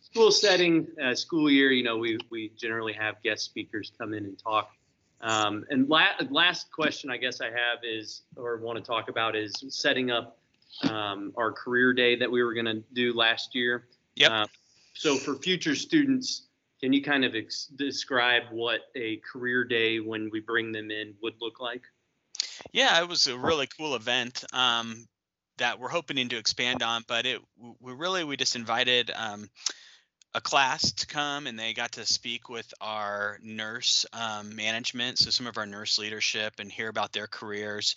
school 0.00 0.30
setting, 0.30 0.86
uh, 1.02 1.14
school 1.14 1.50
year, 1.50 1.70
you 1.70 1.82
know, 1.82 1.96
we, 1.96 2.18
we 2.30 2.50
generally 2.56 2.92
have 2.92 3.22
guest 3.22 3.44
speakers 3.44 3.92
come 3.98 4.14
in 4.14 4.24
and 4.24 4.38
talk. 4.38 4.70
Um, 5.20 5.64
and 5.70 5.88
la- 5.88 6.16
last 6.30 6.70
question 6.70 7.10
I 7.10 7.16
guess 7.16 7.40
I 7.40 7.46
have 7.46 7.80
is, 7.82 8.22
or 8.36 8.58
want 8.58 8.78
to 8.78 8.84
talk 8.84 9.08
about 9.08 9.34
is 9.34 9.52
setting 9.68 10.10
up 10.10 10.38
um, 10.88 11.32
our 11.36 11.50
career 11.50 11.92
day 11.92 12.16
that 12.16 12.30
we 12.30 12.42
were 12.42 12.54
going 12.54 12.66
to 12.66 12.82
do 12.92 13.12
last 13.12 13.54
year. 13.54 13.88
Yep. 14.16 14.30
Uh, 14.30 14.46
so 14.94 15.16
for 15.16 15.34
future 15.36 15.74
students, 15.74 16.48
can 16.80 16.92
you 16.92 17.02
kind 17.02 17.24
of 17.24 17.34
ex- 17.34 17.66
describe 17.66 18.44
what 18.50 18.80
a 18.94 19.16
career 19.16 19.64
day 19.64 20.00
when 20.00 20.30
we 20.32 20.40
bring 20.40 20.72
them 20.72 20.90
in 20.90 21.14
would 21.22 21.34
look 21.40 21.60
like? 21.60 21.82
Yeah, 22.72 23.00
it 23.00 23.08
was 23.08 23.26
a 23.26 23.36
really 23.36 23.66
cool 23.66 23.94
event 23.94 24.44
um, 24.52 25.06
that 25.58 25.78
we're 25.78 25.88
hoping 25.88 26.28
to 26.28 26.36
expand 26.36 26.82
on, 26.82 27.04
but 27.06 27.26
it 27.26 27.40
we 27.80 27.92
really 27.92 28.24
we 28.24 28.36
just 28.36 28.56
invited 28.56 29.10
um, 29.14 29.48
a 30.38 30.40
class 30.40 30.92
to 30.92 31.06
come 31.06 31.48
and 31.48 31.58
they 31.58 31.74
got 31.74 31.92
to 31.92 32.06
speak 32.06 32.48
with 32.48 32.72
our 32.80 33.40
nurse 33.42 34.06
um, 34.12 34.54
management, 34.54 35.18
so 35.18 35.30
some 35.30 35.48
of 35.48 35.58
our 35.58 35.66
nurse 35.66 35.98
leadership, 35.98 36.54
and 36.60 36.70
hear 36.70 36.88
about 36.88 37.12
their 37.12 37.26
careers. 37.26 37.96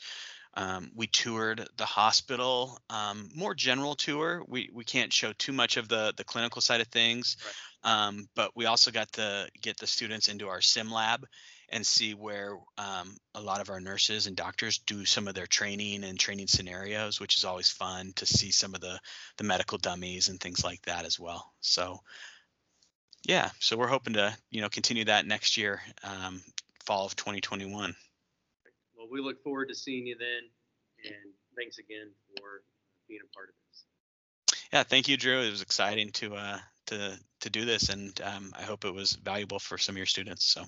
Um, 0.56 0.91
we 0.95 1.06
toured 1.06 1.69
the 1.77 1.86
hospital, 1.86 2.80
um, 2.89 3.30
more 3.36 3.54
general 3.54 3.95
tour. 3.95 4.43
We 4.47 4.69
we 4.73 4.84
can't 4.84 5.13
show 5.13 5.34
too 5.34 5.54
much 5.54 5.77
of 5.77 5.88
the 5.88 6.13
the 6.17 6.23
clinical 6.23 6.62
side 6.62 6.82
of 6.82 6.88
things, 6.88 7.38
right. 7.86 8.08
um, 8.08 8.27
but 8.36 8.51
we 8.56 8.65
also 8.65 8.89
got 8.89 9.12
to 9.13 9.47
get 9.62 9.77
the 9.77 9.88
students 9.88 10.27
into 10.27 10.49
our 10.49 10.62
sim 10.62 10.91
lab 10.91 11.25
and 11.69 11.86
see 11.86 12.13
where 12.15 12.58
um, 12.77 13.15
a 13.36 13.39
lot 13.39 13.62
of 13.62 13.69
our 13.69 13.80
nurses 13.80 14.27
and 14.27 14.36
doctors 14.36 14.80
do 14.80 15.06
some 15.06 15.27
of 15.27 15.36
their 15.36 15.47
training 15.47 16.04
and 16.04 16.19
training 16.19 16.47
scenarios, 16.47 17.19
which 17.19 17.38
is 17.38 17.45
always 17.45 17.69
fun 17.69 18.12
to 18.15 18.25
see 18.25 18.51
some 18.51 18.73
of 18.75 18.82
the 18.82 18.99
the 19.38 19.43
medical 19.43 19.77
dummies 19.77 20.27
and 20.27 20.39
things 20.39 20.63
like 20.63 20.82
that 20.82 21.06
as 21.06 21.19
well. 21.19 21.54
So 21.62 22.01
yeah, 23.23 23.49
so 23.60 23.77
we're 23.77 23.88
hoping 23.88 24.13
to 24.13 24.36
you 24.49 24.62
know 24.62 24.69
continue 24.69 25.05
that 25.05 25.25
next 25.25 25.57
year, 25.57 25.81
um, 26.03 26.41
fall 26.86 27.05
of 27.05 27.15
2021. 27.15 27.95
Well, 28.97 29.07
we 29.12 29.21
look 29.21 29.43
forward 29.43 29.69
to 29.69 29.75
seeing 29.75 30.07
you 30.07 30.15
then. 30.17 30.49
And 31.03 31.34
thanks 31.57 31.79
again 31.79 32.12
for 32.38 32.62
being 33.07 33.21
a 33.23 33.36
part 33.36 33.49
of 33.49 33.55
this. 33.67 34.60
Yeah, 34.71 34.84
thank 34.84 35.07
you, 35.07 35.17
Drew. 35.17 35.41
It 35.41 35.49
was 35.49 35.62
exciting 35.62 36.12
to 36.13 36.36
uh, 36.36 36.60
to 36.88 37.17
to 37.41 37.49
do 37.49 37.65
this, 37.65 37.89
and 37.89 38.19
um, 38.21 38.53
I 38.57 38.63
hope 38.63 38.86
it 38.86 38.93
was 38.93 39.13
valuable 39.13 39.60
for 39.60 39.77
some 39.77 39.93
of 39.93 39.97
your 39.97 40.05
students. 40.05 40.45
So. 40.45 40.63